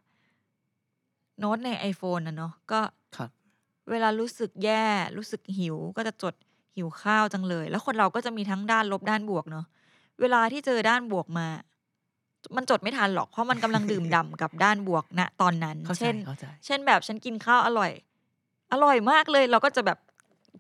[1.39, 2.81] โน้ตใน iPhone นะเนาะก็
[3.17, 3.31] ครับ
[3.91, 4.85] เวลารู้สึกแย่
[5.17, 6.35] รู้สึกหิว ก็จะจด
[6.77, 9.65] หิวข้าวจังเลย แล้วคนเราก็จะมีทั้งด้านลบด้านบวกเนาะ
[10.21, 11.47] เวลาที่เจอด้านบวกมา
[12.57, 17.91] มันจดไม่ทันหรอกเพราะมันกำลังดื่มด่ำกับด้านบวกณตอนนั้นเข้าใจเช่นเข้าใจเช่นแบบฉันกินข้าวอร่อย
[18.73, 19.99] อร่อยมากเลย เราก็จะแบบ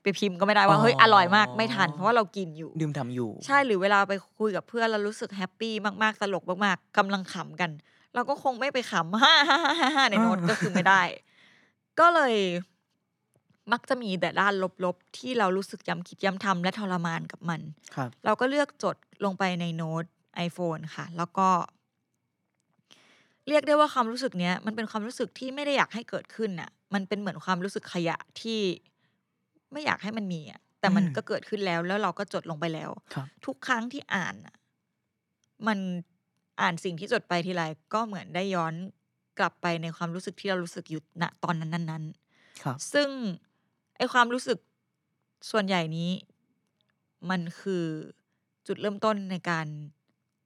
[0.02, 7.70] ไปพิมพ์ก็ไม่ได้ว่าอ๋อเฮ้ยอร่อยมากไม่ทัน เพราะว่าเรากินอยู่ ดื่มด่ำอยู่ ใช่หรือเวลาไปคุยกับเพื่อนแล้วรู้สึก happy มากๆตลกมากๆกำลังขำกัน
[8.14, 11.02] เราก็คงไม่ไปขำฮ่าฮ่าฮ่าฮ่าในโน้ตอ่าก็คือไม่ได้
[12.00, 12.34] ก็เลย
[13.72, 17.60] มักจะมีแต่ด้านลบๆ ที่เรารู้สึกย้ำคิดย้ำทำและทรมานกับมัน
[17.96, 20.04] ครับเราก็เลือกจดลงไปในโน้ต
[20.46, 21.48] iPhone ค่ะ แล้วก็
[23.48, 28.60] เรียกได้ว่าความรู้สึกเนี้ย มันเป็นความรู้สึกที่ไม่ได้อยากให้เกิดขึ้นน่ะ มันเป็นเหมือนความรู้สึกขยะที่
[29.72, 34.54] ไม่อยากให้มันมีอะ แต่มันอืมก็เกิดขึ้นแล้ว แล้วเราก็จดลงไปแล้วครับทุกครั้งที่อ่านน่ะ
[35.66, 35.78] มัน
[36.60, 37.62] อ่านสิ่งที่จดไปทีไร
[37.94, 38.74] ก็เหมือนได้ย้อน
[39.38, 43.08] กลับไปในความรู้สึกที่เรารู้สึกอยู่ณตอนนั้นนั้นๆครับ ซึ่ง
[43.96, 44.58] ไอความรู้สึก
[45.50, 46.10] ส่วนใหญ่นี้
[47.30, 47.84] มันคือ
[48.66, 49.66] จุดเริ่มต้นในการ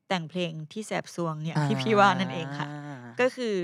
[0.09, 2.69] แต่งเพลงที่แสบซวงเนี่ยที่พี่ว่านั่นเองค่ะ
[3.21, 3.57] ก็คือ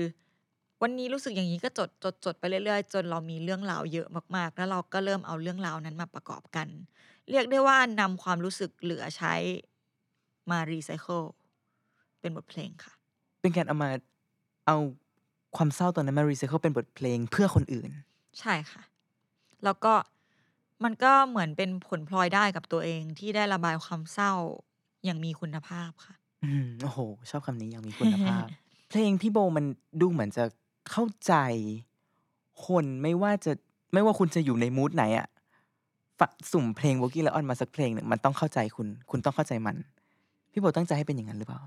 [0.81, 6.67] วันนี้รู้สึกอย่างนี้ก็จดจดจดไปเรื่อยๆ จนเรามีเรื่องราวเยอะมากๆ แล้วเราก็เริ่มเอาเรื่องราวนั้นมาประกอบกัน
[7.29, 9.35] เรียกได้ว่านำความรู้สึกเหลือใช้
[10.51, 11.21] มารีไซเคิล
[12.21, 12.93] เป็นบทเพลงค่ะ
[13.41, 13.89] เป็นการเอามา
[14.67, 14.77] เอา
[15.55, 17.89] ความเศร้าตอนนั้นมารีไซเคิลเป็นบทเพลงเพื่อคนอื่น
[18.39, 18.81] ใช่ค่ะ
[19.63, 19.93] แล้วก็
[20.83, 24.33] มันก็เหมือนเป็นผลพลอยได้กับตัวเองที่ได้ระบายความเศร้า
[25.05, 28.45] อย่างมีคุณภาพค่ะ อืมโอ้โห ชอบคำนี้อย่างมีคุณภาพ
[28.89, 29.65] เพลงพี่โบมัน
[30.01, 30.43] ดูเหมือนจะ
[30.91, 31.33] เข้าใจ
[32.67, 33.51] คนไม่ว่าจะ
[33.93, 35.27] ไม่ว่าคุณจะอยู่ในมูดไหนอะ
[36.19, 39.75] ฝสุ่มเพลงโบกี้และออนมาสักเพลงหนึ่งมันต้องเข้าใจคุณ คุณต้องเข้าใจมัน
[40.51, 41.59] พี่โบตั้งใจให้เป็นอย่างนั้นหรือเปล่า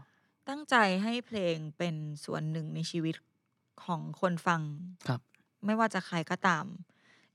[0.49, 3.15] ตั้งใจให้เพลงเป็นส่วนหนึ่งในชีวิต
[3.85, 4.63] ของคนฟัง
[5.09, 5.21] ครับ
[5.67, 6.65] ไม่ว่าจะใครก็ตาม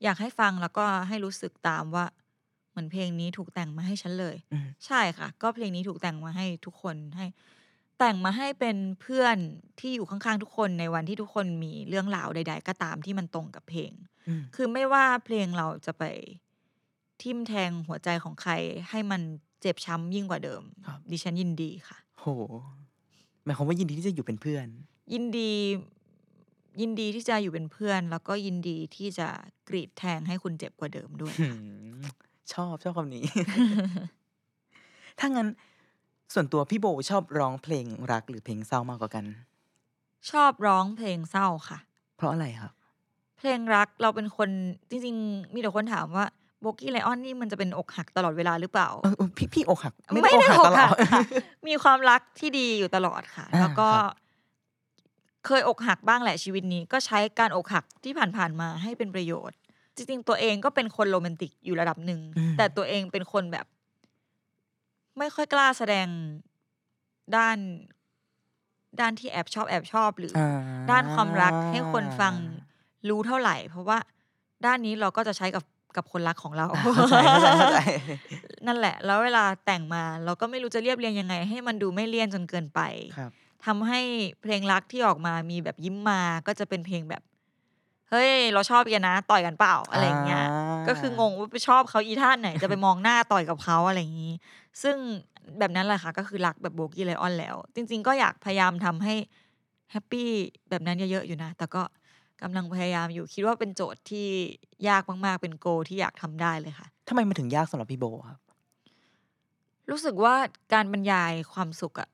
[0.03, 2.05] อยากให้ฟังแล้วก็ให้รู้สึกตามว่า
[2.71, 7.25] เหมือนเพลงนี้ถูกแต่งมาให้ฉันเลย อืมใช่ค่ะ ก็เพลงนี้ถูกแต่งมาให้ทุกคนให้
[7.99, 9.37] แต่งมาให้เป็นเพื่อน
[9.79, 13.91] ที่อยู่ข้างๆทุกคนในวันที่ทุกคนมีเรื่องราวใด ๆ ก็ตามที่มันตรงกับเพลง
[14.27, 16.03] อืมคือไม่ว่าเพลงเราจะไป
[17.21, 18.51] ทิมแทงหัวใจของใคร
[18.89, 19.21] ให้มัน
[19.61, 22.25] เจ็บช้ำยิ่งกว่าเดิมครับดิฉันยินดีค่ะ โห
[23.47, 24.67] หมายความว่ายินดีที่จะอยู่เป็นเพื่อน
[25.13, 25.51] ยินดี
[26.81, 29.27] ยินดีที่จะอยู่เป็นเพื่อน แล้วก็ยินดีที่จะ
[29.67, 31.49] กรีดแทงให้คุณเจ็บกว่าเดิมด้วยหื
[31.97, 32.01] ม
[32.53, 33.25] ชอบชอบคำนี้
[35.19, 35.47] ถ้างั้น
[36.33, 39.25] ส่วนตัวพี่โบชอบร้องเพลงรักหรือเพลงเศร้ามากกว่ากัน
[40.31, 41.79] ชอบร้องเพลงเศร้าค่ะ
[42.17, 42.71] เพราะอะไรครับ
[43.37, 44.49] เพลงรักเราเป็นคน
[44.89, 46.25] จริง ๆ มีแต่คนถามว่า
[46.67, 51.21] โบกี้ไลออนนี่มันจะเป็นอกหักตลอดเวลาหรือเปล่าเออเออพี่พี่อกหัก ไม่ได้อกอกตลหัอดกค่ะ
[51.67, 54.25] มีความรักที่ดีอยู่ตลอดค่ะอ่าแล้วก็ครับ
[55.45, 59.57] เคยอกหักบ้างแหละชีวิตนี้ ก็ใช้การอกหักที่ผ่านๆมาให้เป็นประโยชน์
[59.95, 63.65] จริงๆตัวเองก็เป็นคนโรแมนติกอยู่ระดับหนึ่งอืมแต่ตัวเองเป็นคนแบบ
[65.19, 66.07] ไม่ค่อยกล้าแสดง
[67.35, 67.57] ด้าน
[68.99, 70.49] ด้านที่แอบชอบแอบชอบหรือออ่า
[70.91, 72.33] ด้านความรักให้คนฟัง
[73.09, 73.97] รู้เท่าไหร่ เพราะว่า
[74.65, 75.63] ด้านนี้เราก็จะใช้กับ
[75.97, 77.79] กับคนรักของเราเข้าใจเข้าใจเข้าใจ
[78.67, 82.81] นั่นแหละ แล้วเวลาแต่งมาเราก็ไม่รู้จะเรียบเรียงยังไง ให้มันดูไม่เลี่ยนจนเกินไป
[83.17, 83.31] ครับ
[83.65, 83.99] ทำให้
[84.41, 87.21] เพลงรักที่ออกมามีแบบยิ้มมาก็จะเป็นเพลงแบบ
[88.11, 94.33] เฮ้ย เราชอบกันนะ ต่อยกันเปล่าอะไรอย่างเงี้ยอ่าก็คืองงว่าไปชอบเขาอีท่าไหน จะไปมองหน้าต่อยกับเขาอะไรอย่างนี้
[94.81, 94.95] ซึ่ง
[95.59, 99.13] แบบนั้นแหละค่ะ ก็คือรักแบบโบกี้ไลออนแล้ว จริง ๆ ก็อยากพยายามทำให้
[99.91, 100.29] แฮปปี้
[100.69, 101.81] แบบนั้นเยอะๆอยู่นะ แต่ก็
[102.41, 104.27] กำลังพยายามอยู่คิดว่าเป็นโจทย์ที่
[104.89, 108.39] ยากมาก ๆ เป็นโกที่อยากทำได้เลยค่ะทำไมมันถึงยากสำหรับพี่โบครับ
[109.89, 110.35] รู้สึกว่า
[110.73, 112.09] การบรรยายความสุขอะ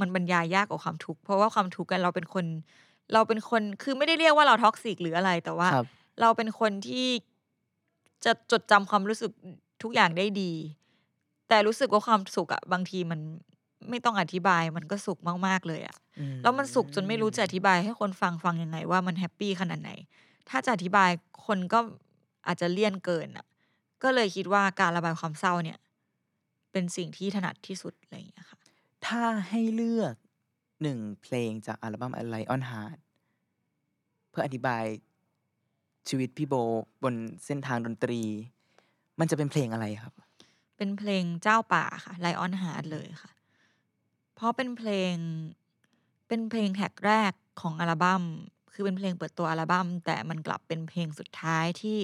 [0.00, 2.44] มันบรรยายยากกว่าความทุกข์เพราะว่าความทุกข์กันเราเป็นคน
[3.12, 5.86] เราเป็นคนคือไม่ได้เรียกว่าเราท็อกซิกหรืออะไรแต่ว่า ครับ
[6.20, 7.08] เราเป็นคนที่
[8.24, 9.30] จะจดจำความรู้สึก
[9.82, 10.52] ทุกอย่างได้ดี
[11.48, 13.20] แต่รู้สึกว่าความสุขอะบางทีมัน
[13.90, 19.90] ไม่ต้องอธิบายมันก็สุขมากๆเลยอะอืแล้วมันสุขจนไม่รู้จะอธิบายให้คนฟังฟังยังไง ว่ามัน happy ขนาดไหน
[20.48, 21.10] ถ้าจะอธิบาย
[21.46, 21.78] คนก็
[22.46, 23.46] อาจจะเลี่ยนเกินอะ
[24.02, 25.78] ก็เลยคิดว่าการระบายความเศร้าเนี่ย
[26.72, 28.58] เป็นสิ่งที่ถนัดที่สุดอะไรอย่างเงี้ยค่ะ
[29.06, 30.14] ถ้าให้เลือก
[30.82, 32.98] หนึ่งเพลงจากอัลบั้ม A Lion Heart
[34.30, 34.84] เพื่ออธิบาย
[36.08, 36.54] ชีวิตพี่โบ
[37.02, 38.20] บนเส้นทางดนตรี
[39.18, 40.12] มันจะเป็นเพลงอะไรครับ
[40.76, 43.33] เป็นเพลงเจ้าป่าค่ะ Lionheart เลยค่ะเพ
[44.44, 45.14] ราะเป็นเพลง
[46.28, 48.22] เป็นเพลง track แรกของอัลบั้ม
[48.72, 51.98] คือเป็นเพลงเปิดตัวอัลบั้ม แต่มันกลับเป็นเพลงสุดท้ายที่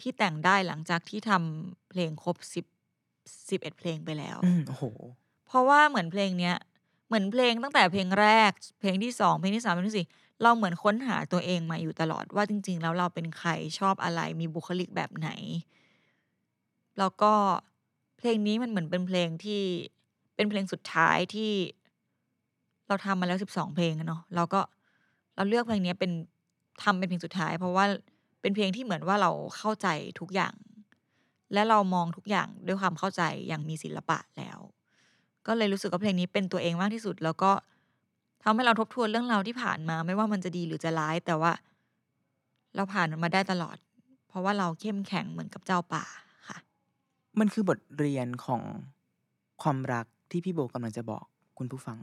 [0.00, 2.64] ที่แต่งได้หลังจากที่ทำเพลงครบสิบ
[3.50, 4.84] สิบเอ็ดเพลงไปแล้วอืมโอ้โห
[5.46, 6.56] เพราะว่าเหมือนเพลงเนี้ย
[7.06, 8.50] เหมือนเพลงตั้งแต่เพลงแรก
[8.80, 10.06] เพลงที่สองเพลงที่สามเพลงที่สี่
[10.42, 15.30] เราเหมือนค้นหาตัวเองมาอยู่ตลอดว่าจริง ๆ แล้วเราเป็นใครชอบอะไรมีบุคลิกแบบไหน
[16.98, 17.32] แล้วก็
[18.18, 19.62] เพลงนี้มันเหมือนเป็นเพลงที่
[20.34, 21.52] เป็นเพลงสุดท้ายที่
[22.88, 24.60] เราทำมาแล้วสิบสองเพลงเนาะเราก็
[25.34, 26.10] เราเลือกเพลงนี้เป็น
[26.82, 27.84] ทำเป็นเพลงสุดท้าย เพราะว่า
[28.40, 29.88] เป็นเพลงที่เหมือนว่าเราเข้าใจ
[30.20, 30.54] ทุกอย่าง
[31.52, 34.58] และเรามองทุกอย่างด้วยความเข้าใจอย่างมีศิลปะแล้ว
[35.46, 37.52] ก็เลยรู้สึกว่าเพลงนี้เป็นตัวเองมากที่สุด แล้วก็
[38.42, 41.52] ทำให้เราทบทวนเรื่องราวที่ผ่านมา ไม่ว่ามันจะดีหรือจะร้าย แต่ว่า
[42.76, 43.76] เราผ่านมันมาได้ตลอด
[44.28, 46.04] เพราะว่าเราเข้มแข็งเหมือนกับเจ้าป่า
[46.48, 46.58] ค่ะ
[47.38, 48.62] มันคือบทเรียนของ
[49.62, 51.24] ความรัก ที่พี่โบกำลังจะบอก
[51.58, 51.98] คุณผู้ฟัง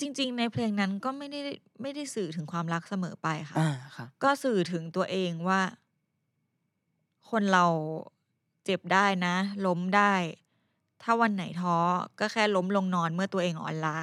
[0.00, 1.40] จริง ๆ ในเพลงนั้นก็ไม่ได้
[1.82, 5.60] ไม่ได้สื่อถึงความรักเสมอไปค่ะอ่าครับก็สื่อถึงตัวเองว่า
[7.30, 7.66] คนเรา
[8.64, 9.34] เจ็บได้นะ
[9.66, 10.14] ล้มได้
[11.02, 11.76] ถ้าวันไหนท้อ
[12.20, 13.98] ก็แค่ล้มลงนอนเมื่อตัวเองอ่อนล้า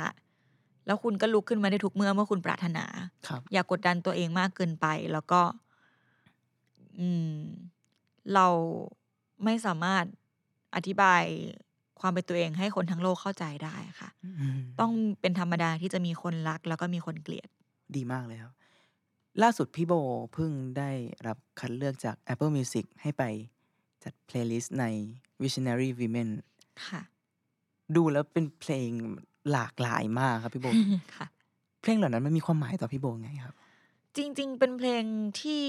[0.85, 2.85] แล้วคุณก็ลุกขึ้นมาได้ทุกเมื่อเมื่อคุณปรารถนา
[3.27, 5.41] ครับ อย่ากกดดันตัวเองมากเกินไป แล้วก็
[6.99, 7.37] อืม
[8.33, 8.47] เรา
[9.43, 10.05] ไม่สามารถ
[10.75, 11.23] อธิบาย
[11.99, 17.49] ความเป็นตัวเองให้คนทั้งโลกเข้าใจได้ค่ะอืมต้องเป็นธรรมดาที่จะมีคนรักแล้วก็มีคนเกลียด
[17.95, 18.53] ดีมากเลยครับ
[19.41, 19.93] ล่าสุดพี่โบ
[20.33, 20.91] เพิ่งได้
[21.27, 23.23] รับคัดเลือกจาก Apple Music ให้ไป
[24.03, 24.85] จัด playlist ใน
[25.43, 26.29] Visionary Women
[26.87, 27.01] ค่ะ
[27.95, 28.89] ดูแล้วเป็นเพลง
[29.51, 30.67] หลากหลายมากครับพี่โบ
[31.15, 31.27] ค่ะ
[31.81, 33.55] เพลงเหล่านั้นมันมีความหมายต่อพี่โบไงครับ
[34.17, 35.03] จริง ๆ เป็นเพลง
[35.41, 35.63] ที่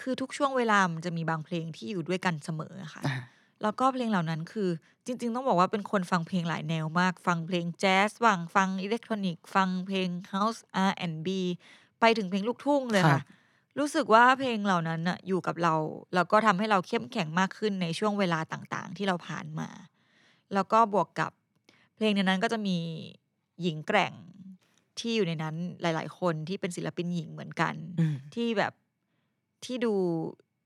[0.00, 3.16] คือทุกช่วงเวลามันจะมีบางเพลงที่อยู่ด้วยกันเสมอค่ะอ่า
[3.62, 4.70] แล้วก็เพลงเหล่านั้นคือ
[5.06, 11.40] จริง ๆ ต้องบอกว่าเป็นคนฟังเพลงหลายแนวมาก ฟังเพลงแจ๊สบ้างฟังอิเล็กทรอนิกส์ฟังเพลง House R&B
[12.00, 13.22] ไปถึงเพลงลูกทุ่งเลยครัค่ะบ
[13.78, 15.74] รู้สึกว่าเพลงเหล่านั้นน่ะอยู่กับเรา
[16.14, 19.68] แล้วก็ทำให้เราเข้มแข็งมากขึ้นในช่วงเวลาต่างๆ ที่เราผ่านมา
[20.54, 21.32] แล้วก็บวกกับ
[21.96, 22.78] เพลงในนั้นก็จะมี
[23.62, 24.12] หญิงแกร่ง
[24.98, 28.72] ที่อยู่ในนั้นหลาย ๆ คนที่เป็นศิลปินหญิงเหมือนกันอืมที่แบบ
[29.64, 29.94] ที่ดู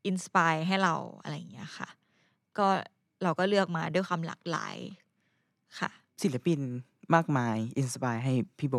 [0.06, 1.88] อินสปายให้เราอะไรอย่างเงี้ยค่ะ
[2.58, 2.68] ก็
[3.22, 4.76] เราก็เลือกมาด้วยความหลากหลาย
[5.78, 5.90] ค่ะ
[6.22, 6.60] ศิลปิน
[7.14, 8.76] มากมาย inspire ให้พี่โบ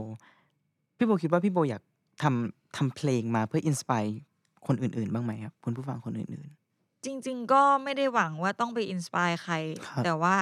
[0.98, 1.84] พี่โบคิดว่าพี่โบอยาก
[2.24, 4.04] ทำทำเพลงมาเพื่อ inspire
[4.68, 6.50] คนอื่น ๆ บ้างไหมครับคุณผู้ฟังคนอื่น
[7.06, 9.54] จริง ๆ ก็ไม่ได้หวังว่าต้องไป inspire ใคร
[9.88, 10.38] ครับ แต่ว่า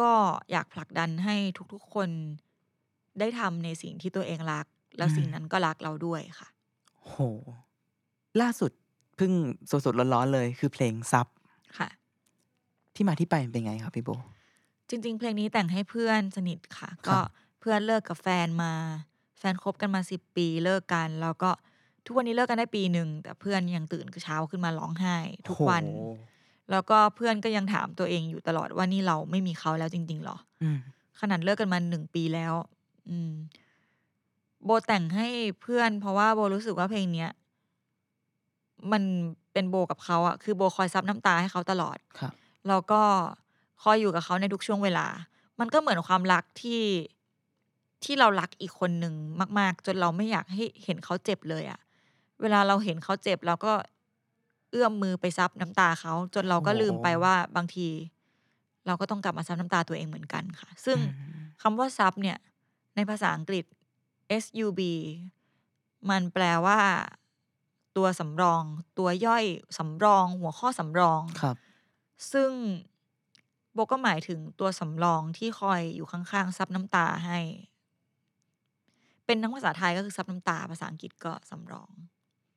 [0.00, 0.12] ก็
[0.52, 1.36] อยากผลักดันให้
[1.72, 2.08] ทุกๆคน
[3.18, 4.66] ได้ทำในสิ่งที่ตัวเองรัก
[4.98, 7.14] แล้วสิ่งนั้นก็รักเราด้วยค่ะๆโห
[8.40, 8.72] ล่าสุด
[9.16, 9.32] เพิ่ง
[9.70, 11.26] สดๆร้อนๆเลย คือเพลงซับ
[11.78, 11.88] ค่ะ
[12.94, 14.10] ที่มาที่ไปเป็นไงครับพี่โบ
[14.88, 17.18] จริง ๆ เพลงนี้แต่งให้เพื่อนสนิทค่ะครับก็
[17.60, 18.72] เพื่อนเลิกกับแฟนมา
[19.38, 21.50] แฟนคบกันมาสิบปีเลิกกัน แล้วก็
[22.06, 25.16] ทุกวันนี้เลิกกันได้ปีหนึ่งแต่เพื่อนยังตื่นเช้าขึ้นมาร้องไห้
[25.48, 26.00] ทุกวันโห
[26.70, 30.78] แล้วก็เพื่อนก็ยังถามตัวเองอยู่ตลอดว่านี่เราไม่มีเขาแล้วจริง ๆหรออืม
[31.20, 32.54] ขนาดเลิกกันมาหนึ่งปีแล้ว
[33.08, 33.32] อืม
[34.64, 35.28] โบแต่งให้
[35.62, 37.30] เพื่อน เพราะว่าโบรู้สึกว่าเพลงเนี้ย
[38.92, 39.02] มัน
[39.52, 42.32] เป็นโบกับเขาอะคือโบคอยซับน้ำตาให้เขาตลอดครับ
[42.68, 43.02] แล้วก็
[43.82, 45.06] คอยอยู่กับเขาในทุกช่วงเวลา
[45.60, 46.82] มันก็เหมือนความรักที่
[48.04, 49.14] ที่เรารักอีกคนหนึ่ง
[49.58, 51.80] มาก ๆ จนเราไม่อยากให้เห็นเขาเจ็บเลยอะ
[52.40, 53.72] เวลาเราเห็นเขาเจ็บเราก็
[54.70, 57.88] เอื้อมมือไปซับน้ำตาเขา จนเราก็ลืมไปว่าบางที
[58.86, 61.02] เราก็ต้องกลับมาซับน้ำตาตัวเองเหมือนกันค่ะ ซึ่งอื
[61.36, 62.38] มคำว่าซับเนี่ย
[62.96, 63.64] ในภาษาอังกฤษ
[64.44, 64.80] sub
[66.10, 66.78] มันแปลว่า
[67.96, 68.62] ตัวสำรอง
[68.98, 69.44] ตัวย่อย
[69.78, 71.56] สำรอง หัวข้อสำรอง ครับ
[72.32, 72.50] ซึ่ง
[73.74, 77.38] โบก็หมายถึงตัวสำรองที่คอยอยู่ข้างๆซับน้ำตาให้
[79.26, 81.90] เป็นทั้งภาษาไทยก็คือซับน้ำตา ภาษาอังกฤษก็สำรอง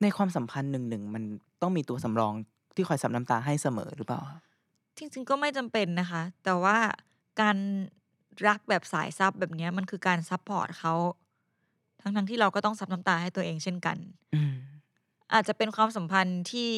[0.02, 1.24] ในความสัมพันธ์หนึ่งหนึ่งมัน
[1.62, 2.34] ต้องมีตัวสำรอง
[2.76, 4.42] ที่คอยซับน้ำตาให้เสมอหรือเปล่าครับ
[4.98, 6.78] จริงๆก็ไม่จำเป็นนะคะ แต่ว่า
[7.42, 7.58] การ
[8.48, 10.94] รักแบบสายซับแบบเนี้ยมันคือการซับพอร์ตเขา
[12.02, 13.98] ทั้งๆที่เราก็ต้องซับน้ำตาให้ตัวเองเช่นกัน
[15.30, 16.72] อืมอาจจะเป็นความสัมพันธ์ที่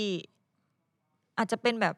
[1.38, 1.96] อาจจะเป็นแบบ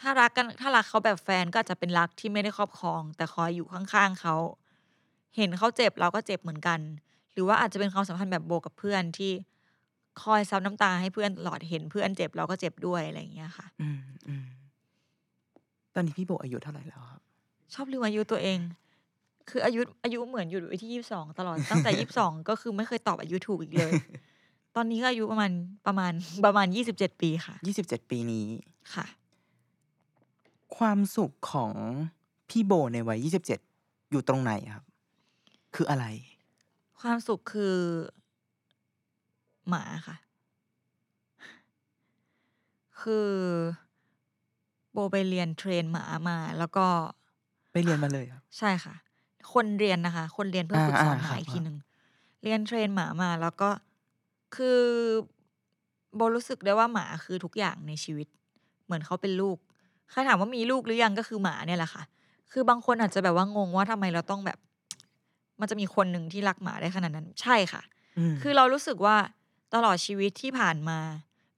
[0.00, 4.36] ถ้ารักกันถ้ารักเขาแบบแฟนก็อาจจะเป็นรักที่ไม่ได้ครอบครอง แต่คอยอยู่ข้างๆเขา
[5.36, 6.80] เห็นเขาเจ็บเราก็เจ็บเหมือนกัน
[7.32, 9.32] หรือว่าอาจจะเป็นความสัมพันธ์แบบโบกับเพื่อนที่
[10.22, 14.46] คอยซับน้ำตาให้เพื่อนตลอดเห็นเพื่อนเจ็บเราก็เจ็บด้วยอะไรอย่างเงี้ยค่ะอืมอืม
[15.94, 17.20] ตอนนี้พี่โบอายุเท่าไหร่แล้วครับ
[17.74, 18.58] ชอบลืมอายุตัวเอง
[19.50, 23.92] คืออายุอายุเหมือนอยู่ไว้ที่ยี่สิบสองตลอดตั้งแต่ยี่สิบสองก็คือไม่เคยตอบอายุถูกอีกเลย
[24.76, 25.50] ตอนนี้ก็อายุประมาณ
[25.86, 26.12] ประมาณ
[26.46, 28.46] ประมาณยี่สิบเจ็ดปีค่ะยี่สิบเจ็ดปีนี้
[28.94, 29.06] ค่ะ
[30.76, 31.72] ความสุขของ
[32.48, 33.60] พี่โบในวัยยี่สิบเจ็ด
[34.10, 34.84] อยู่ตรงไหนครับ
[35.74, 36.06] คืออะไร
[37.00, 37.76] ความสุขคือ
[39.68, 40.16] หมาค่ะ
[43.00, 43.28] คือ
[44.92, 46.86] โบไปเรียนเทรนหมามา แล้วก็
[47.72, 48.94] ไปเรียนมาเลยครับ ใช่ค่ะ
[49.52, 51.76] คนเรียนนะคะ คนเรียนเพื่อฝึกสอนอ่าหอ่ามาอีกครับทีหนึ่ง
[52.42, 53.68] เรียนเทรนหมามา แล้วก็
[54.56, 54.80] คือ
[56.16, 58.28] โบรู้สึกได้ว่าหมาคือทุกอย่างในชีวิต
[58.84, 59.56] เหมือนเขาเป็นลูก
[60.10, 62.02] ใครถามว่ามีลูกหรือยังก็คือหมาเนี่ยแหละค่ะ
[62.52, 64.58] คือบางคนอาจจะแบบว่างงว่าทำไมเราต้องแบบ
[65.60, 67.82] มันจะมีคนหนึ่งที่รักหมาได้ขนาดนั้น ใช่ค่ะ
[68.32, 69.16] มคือเรารู้สึกว่า
[69.74, 70.98] ตลอดชีวิตที่ผ่านมา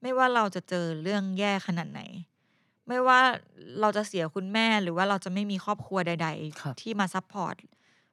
[0.02, 2.00] ไม่ว่าเราจะเจอเรื่องแย่ขนาดไหน
[2.88, 3.20] ไม่ว่า
[3.80, 6.28] เราจะเสียคุณแม่หรือว่าเราจะไม่มีครอบครัวใด
[6.60, 7.54] ครับๆที่มา support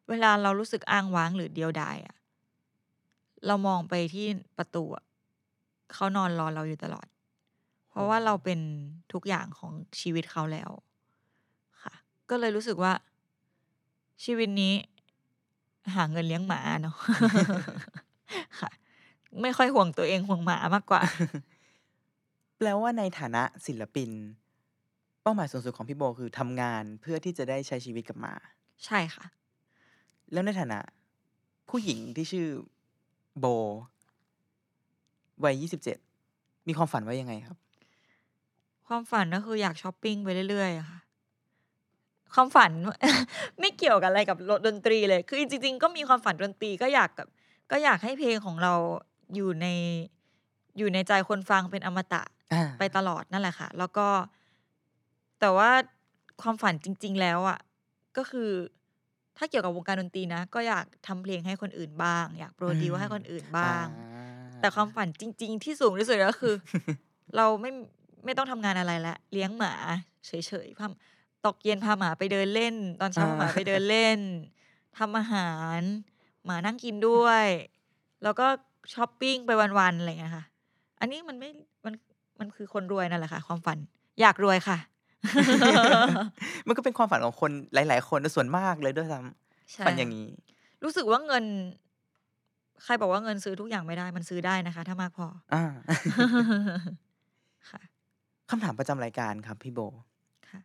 [0.10, 2.16] เวลาเรารู้สึกอ้างว้างหรือเดียวดายอะ
[3.48, 4.28] เรามองไปที่
[4.58, 5.06] ประตูอะ
[5.94, 7.08] เขานอนรอเราอยู่ตลอด
[7.90, 8.60] เพราะว่าเราเป็น
[9.14, 10.70] ทุกอย่างของชีวิตเขาแล้ว
[11.84, 11.94] ค่ะ
[12.30, 12.94] ก็เลยรู้สึกว่า
[14.26, 14.74] ชีวิตนี้
[15.96, 16.96] หาเงินเลี้ยงหมาเนาะ
[18.60, 18.72] ค่ะ
[19.42, 21.02] ไม่ค่อยห่วงตัวเองห่วงหมามากกว่า
[22.58, 24.10] แปลว่าในฐานะศิลปิน
[25.22, 28.36] เป้าหมายสูงสุดของพี่โบคือทำงานเพื่อที่จะได้ใช้ชีวิตกับหมา
[28.86, 29.26] ใช่ค่ะ
[30.32, 30.80] แล้วในฐานะ
[31.70, 32.48] ผู้หญิงที่ชื่อ
[33.40, 33.46] โบ
[35.44, 35.98] วัยยี่สิบเจ็ด
[36.68, 37.58] มีความฝันว่ายังไงครับ
[38.88, 41.00] ความฝันก็คืออยากช้อปปิ้งไปเรื่อยๆอะค่ะ
[42.34, 42.72] ความฝัน
[43.60, 47.28] ไม่เกี่ยวกับอะไรกับดนตรีเลย คือจริง ๆ ก็มีความฝันดนตรีก็อยากกับ
[47.72, 48.74] ก็อยากให้เพลงของเรา
[49.36, 49.68] อยู่ใน
[50.78, 54.08] อยู่ในใจคนฟังเป็นอมตะอ่าไปตลอดนั่นแหละค่ะ แล้วก็
[55.40, 55.72] แต่ว่า
[56.42, 57.60] ความฝันจริง ๆ แล้วอะ
[58.18, 58.50] ก็คือ
[59.38, 64.08] ถ้าเกี่ยวกับวงการดนตรีนะ ก็อยากทำเพลงให้คนอื่นบ้าง อยากโปรดิวให้คนอื่นบ้างอ่
[64.60, 66.56] แต่ความฝันจริง ๆ ที่สูงที่สุดก็คือ
[67.36, 67.72] เราไม่
[68.26, 69.74] ไม่ต้องทำงานอะไรแล้วเลี้ยงหมา
[70.28, 70.32] เฉ
[70.66, 70.92] ยๆพา
[71.46, 74.20] ตกเย็นพาหมาไปเดินเล่น ตอนเช้าพาหมาไปเดินเล่น
[74.98, 75.82] ทำอาหาร
[76.46, 77.46] หมานั่งกินด้วย
[78.24, 78.48] แล้วก็
[78.94, 80.44] ช้อปปิ้งไปวันๆอะไรอย่างเงี้ยค่ะ
[81.00, 81.50] อันนี้มันไม่
[81.86, 81.94] มัน
[82.40, 83.78] มันคือคนรวยนั่นแหละค่ะ ความฝัน
[84.22, 84.78] อยากรวยค่ะ
[86.68, 89.20] มันก็เป็นความฝันของคนหลาย ๆ คนส่วนมากเลยด้วยซ้
[89.72, 90.28] ใช่ำฝันอย่างนี้
[90.84, 91.46] รู้สึกว่าเงิน
[92.84, 95.64] ใครบอกว่าเงินซื้อทุกอย่างไม่ได้มันซื้อได้นะคะ ถ้ามากพอ อ่า
[97.70, 97.82] ค่ะ
[98.50, 99.80] คำถามประจำรายการครับพี่โบ
[100.50, 100.60] ค่ะ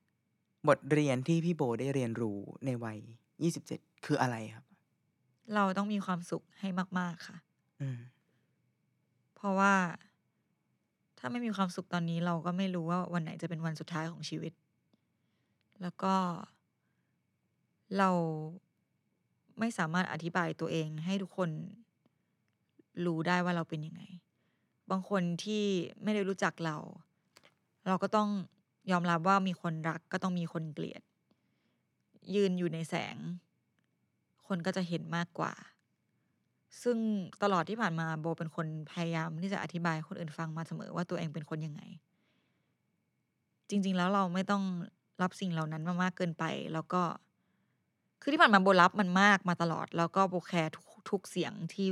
[0.68, 2.98] บทเรียนที่พี่โบได้เรียนรู้ในวัย
[3.42, 4.64] ยี่สิบเจ็ดคืออะไรครับ
[5.54, 6.68] เราต้องมีความสุขให้
[6.98, 7.36] มาก ๆ ค่ะ
[7.80, 7.98] อืม
[9.36, 9.74] เพราะว่า
[11.22, 14.52] ถ้าไม่มีความสุขตอนนี้เราก็ไม่รู้ว่าวันไหนจะเป็นวันสุดท้ายของชีวิต
[15.82, 16.14] แล้วก็
[17.98, 18.10] เรา
[19.58, 21.50] ไม่สามารถอธิบายตัวเองให้ทุกคน
[23.04, 24.02] รู้ได้ว่าเราเป็นยังไง
[24.90, 25.64] บางคนที่
[26.02, 26.76] ไม่ได้รู้จักเรา
[27.86, 28.28] เราก็ต้อง
[28.90, 31.02] ยอมรับว่ามีคนรักก็ต้องมีคนเกลียด
[32.34, 33.16] ยืนอยู่ในแสง
[34.46, 35.52] คนก็จะเห็นมากกว่า
[36.82, 36.96] ซึ่ง
[37.42, 41.82] ตลอดที่ผ่านมาโบเป็นคนพยายามที่จะอธิบายคนอื่นฟังมาเสมอว่าตัวเองเป็นคนยังไง
[43.68, 44.62] จริง ๆ แล้วเราไม่ต้อง
[45.22, 47.02] รับสิ่งเหล่านั้นมามากเกินไป แล้วก็
[48.22, 50.72] คือที่ผ่านมาโบรับมันมากมาตลอด แล้วก็โบแคร์
[51.10, 51.88] ทุกเสียงที่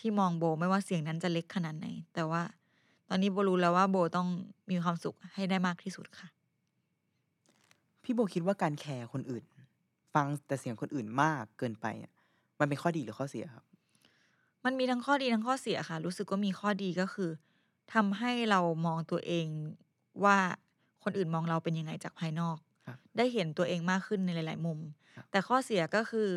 [0.00, 2.42] ที่มองโบไม่ว่าเสียงนั้นจะเล็กขนาดไหน แต่ว่า
[3.08, 4.28] ตอนนี้โบรู้แล้วว่าโบต้อง
[4.70, 6.28] มีความสุขให้ได้มากที่สุดค่ะ
[8.02, 9.44] พี่โบคิดว่าการแคร์คนอื่น
[10.14, 11.86] ฟังแต่เสียงคนอื่นมากเกินไป
[12.58, 13.64] มันเป็นข้อดีหรือข้อเสียครับ
[14.64, 17.30] มันมีทั้งข้อดีทั้งข้อเสียค่ะ รู้สึกว่ามีข้อดีก็คือ
[17.94, 19.46] ทำให้เรามองตัวเอง
[20.24, 20.38] ว่า
[21.04, 24.78] คนอื่นมองเราเป็นยังไงจากภายนอกครับได้เห็นตัวเองมากขึ้นในหลาย ๆ มุม
[25.14, 26.30] ครับแต่ข้อเสียก็คือ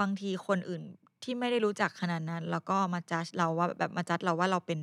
[0.00, 0.82] บางทีคนอื่น
[1.22, 4.80] ที่ไม่ได้รู้จักขนาดนั้น แล้วก็มาจัดเราว่าแบบมาจัดเราว่าเราเป็น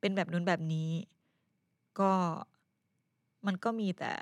[0.00, 0.90] เป็นแบบนู้นแบบนี้
[1.98, 2.12] ก็
[3.46, 4.12] มันก็มีแต่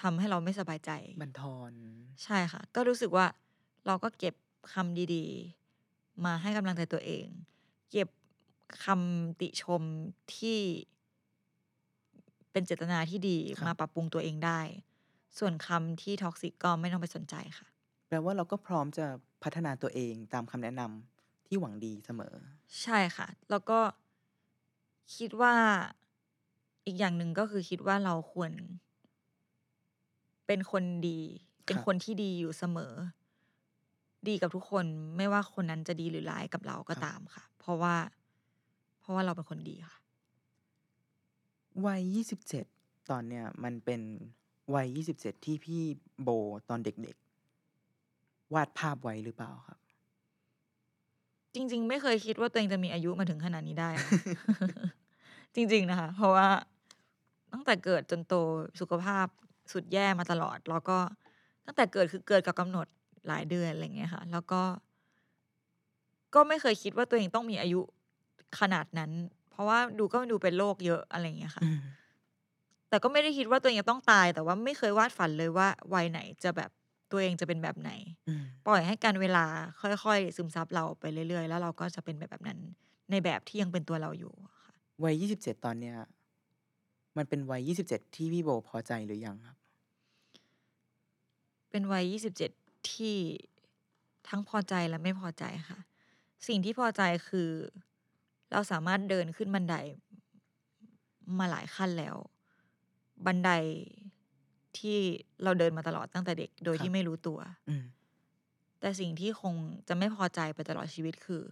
[0.00, 0.90] ทำให้เราไม่สบายใจ
[1.20, 1.72] บันทอน
[2.24, 3.26] ใช่ค่ะ ก็รู้สึกว่า
[3.86, 4.34] เราก็เก็บ
[4.72, 5.63] คำดีๆ
[6.24, 7.26] มาให้กำลังใจตัวเอง
[7.90, 8.08] เก็บ
[8.84, 9.82] คำติชม
[10.36, 10.58] ที่
[12.52, 14.60] เป็นเจตนาที่ดีครับมาปรับปรุงตัวเองได้
[15.38, 17.66] ส่วนคำที่ท็อกซิกก็ไม่ต้องไปสนใจค่ะ
[18.08, 19.06] แปลว่าเราก็พร้อมจะ
[19.42, 22.34] พัฒนาตัวเองตามคำแนะนำที่หวังดีเสมอ
[22.82, 23.78] ใช่ค่ะ แล้วก็
[25.16, 25.54] คิดว่า
[26.86, 28.52] อีกอย่างหนึ่งก็คือคิดว่าเราควร
[30.46, 31.20] เป็นคนดี
[31.66, 32.92] เป็นครับคนที่ดีอยู่เสมอ
[34.28, 34.84] ดีกับทุกคน
[35.16, 37.94] ไม่ว่าคนนั้นจะดีหรือร้ายกับเราก็ตามค่ะ เพราะว่า
[39.00, 39.96] เพราะว่าเราเป็นคนดีค่ะ
[41.86, 42.02] วัย
[42.54, 44.00] 27ตอนเนี้ยมันเป็น
[44.74, 45.82] วัย27ที่พี่
[46.22, 46.28] โบ
[46.68, 49.78] ตอนเด็กๆ วาดภาพไว้หรือเปล่าครับ
[51.54, 54.10] จริง ๆ ไม่เคยคิดว่าตัวเองจะมีอายุมาถึงขนาดนี้ได้นะ
[55.54, 56.48] จริง ๆ นะคะ เพราะว่า
[57.52, 58.34] ตั้งแต่เกิดจนโต
[58.80, 59.26] สุขภาพ
[59.72, 60.98] สุดแย่มาตลอด แล้วก็
[61.66, 62.86] ตั้งแต่เกิดคือเกิดกับกำหนด
[63.28, 64.62] หลายเดือนอะไรเงี้ยค่ะ แล้วก็
[66.34, 67.80] ก็ไม่เคยคิดว่าตัวเองต้องมีอายุ
[68.60, 69.10] ขนาดนั้น
[69.50, 71.80] เพราะว่าดูก็ดูเป็นโรคเยอะอะไรเงี้ยค่ะอืม
[72.88, 76.70] แต่ก็ไม่ได้คิดว่าตัวเองจะต้องตาย แต่ว่าไม่เคยวาดฝันเลยว่าวัยไหนจะแบบ
[77.10, 77.90] ตัวเองจะเป็นแบบไหน
[78.28, 79.44] อืมปล่อยให้การเวลา
[79.80, 82.58] ค่อยๆ ซึมซับเราไปเรื่อยๆ แล้วเราก็จะเป็นแบบแบบนั้น
[83.10, 84.32] ในแบบที่ยังเป็นตัวเราอยู่
[84.64, 85.96] ค่ะ วัย27ตอนเนี้ย
[87.16, 89.56] มันเป็นวัย27ที่พี่โบพอใจหรือยังครับ
[91.70, 92.50] เป็นวัย27
[92.92, 93.16] ที่
[94.28, 95.78] ทั้งพอใจและไม่พอใจค่ะ
[96.48, 97.50] สิ่งที่พอใจคือ
[98.52, 99.74] เราสามารถเดินขึ้นบันได
[101.38, 102.16] มาหลายขั้นแล้ว
[103.26, 103.50] บันได
[104.78, 104.98] ที่
[105.42, 107.84] เราเดินมาตลอดตั้งแต่เด็ก โดยครับที่ไม่รู้ตัวอืม
[108.80, 109.54] แต่สิ่งที่คง
[109.88, 111.42] จะไม่พอใจไปตลอดชีวิตคือ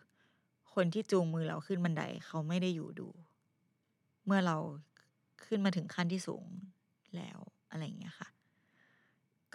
[0.74, 3.08] คนที่จูงมือเราขึ้นบันไดเขาไม่ได้อยู่ดู
[4.24, 4.56] เมื่อเรา
[5.44, 6.44] ขึ้นมาถึงขั้นที่สูง
[7.16, 7.38] แล้ว
[7.70, 8.28] อะไรอย่างเงี้ยค่ะ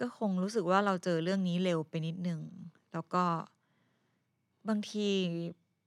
[0.00, 2.40] ก็คงรู้สึกว่าเราเจอเรื่องนี้เร็วไปนิดนึง
[2.92, 3.24] แล้วก็
[4.68, 5.08] บางที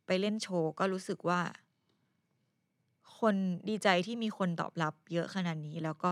[0.06, 1.40] ไปเล่นโชว์ก็รู้สึกว่า
[3.20, 3.36] คน
[3.70, 6.12] ดีใจที่มีคนตอบรับเยอะขนาดนี้ แล้วก็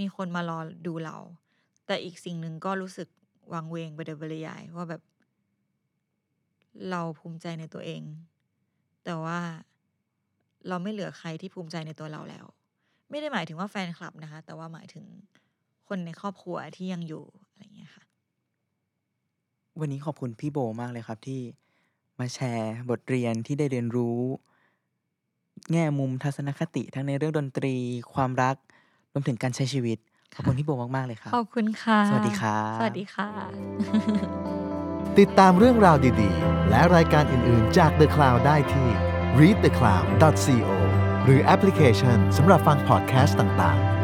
[0.00, 1.16] มีคนมารอดูเรา
[1.86, 3.08] แต่อีกสิ่งหนึ่งก็รู้สึก
[3.52, 5.02] วังเวงไปโดยปริยายว่าแบบ
[6.90, 8.02] เราภูมิใจในตัวเอง
[9.04, 9.38] แต่ว่า
[10.68, 12.44] เราไม่เหลือใครที่ภูมิใจในตัวเราแล้ว
[13.10, 15.06] ไม่ได้หมายถึงว่าแฟนคลับนะคะ แต่ว่าหมายถึง
[15.88, 18.02] คนในครอบครัวที่ยังอยู่อะไรอย่างเงี้ยค่ะ
[19.80, 21.40] วันนี้ขอบคุณพี่โบมากเลยครับที่
[22.18, 24.20] มาแชร์บทเรียนที่ได้เรียนรู้
[25.72, 27.74] แง่มุมทัศนคติทั้งในเรื่องดนตรี
[28.12, 28.56] ความรัก
[29.12, 29.98] รวมถึงการใช้ชีวิต
[30.34, 33.28] ขอบคุณพี่โบมาก ๆ เลยครับ ขอบคุณค่ะ สวัสดีครับสวัสดีค่ะ
[35.18, 38.88] ติดตามเรื่องราวดีๆ และรายการอื่น ๆ จาก The Cloud ได้ที่
[39.38, 40.70] readthecloud.co
[41.24, 43.97] หรือแอปพลิเคชันสำหรับฟังพอดแคสต์ต่าง ๆ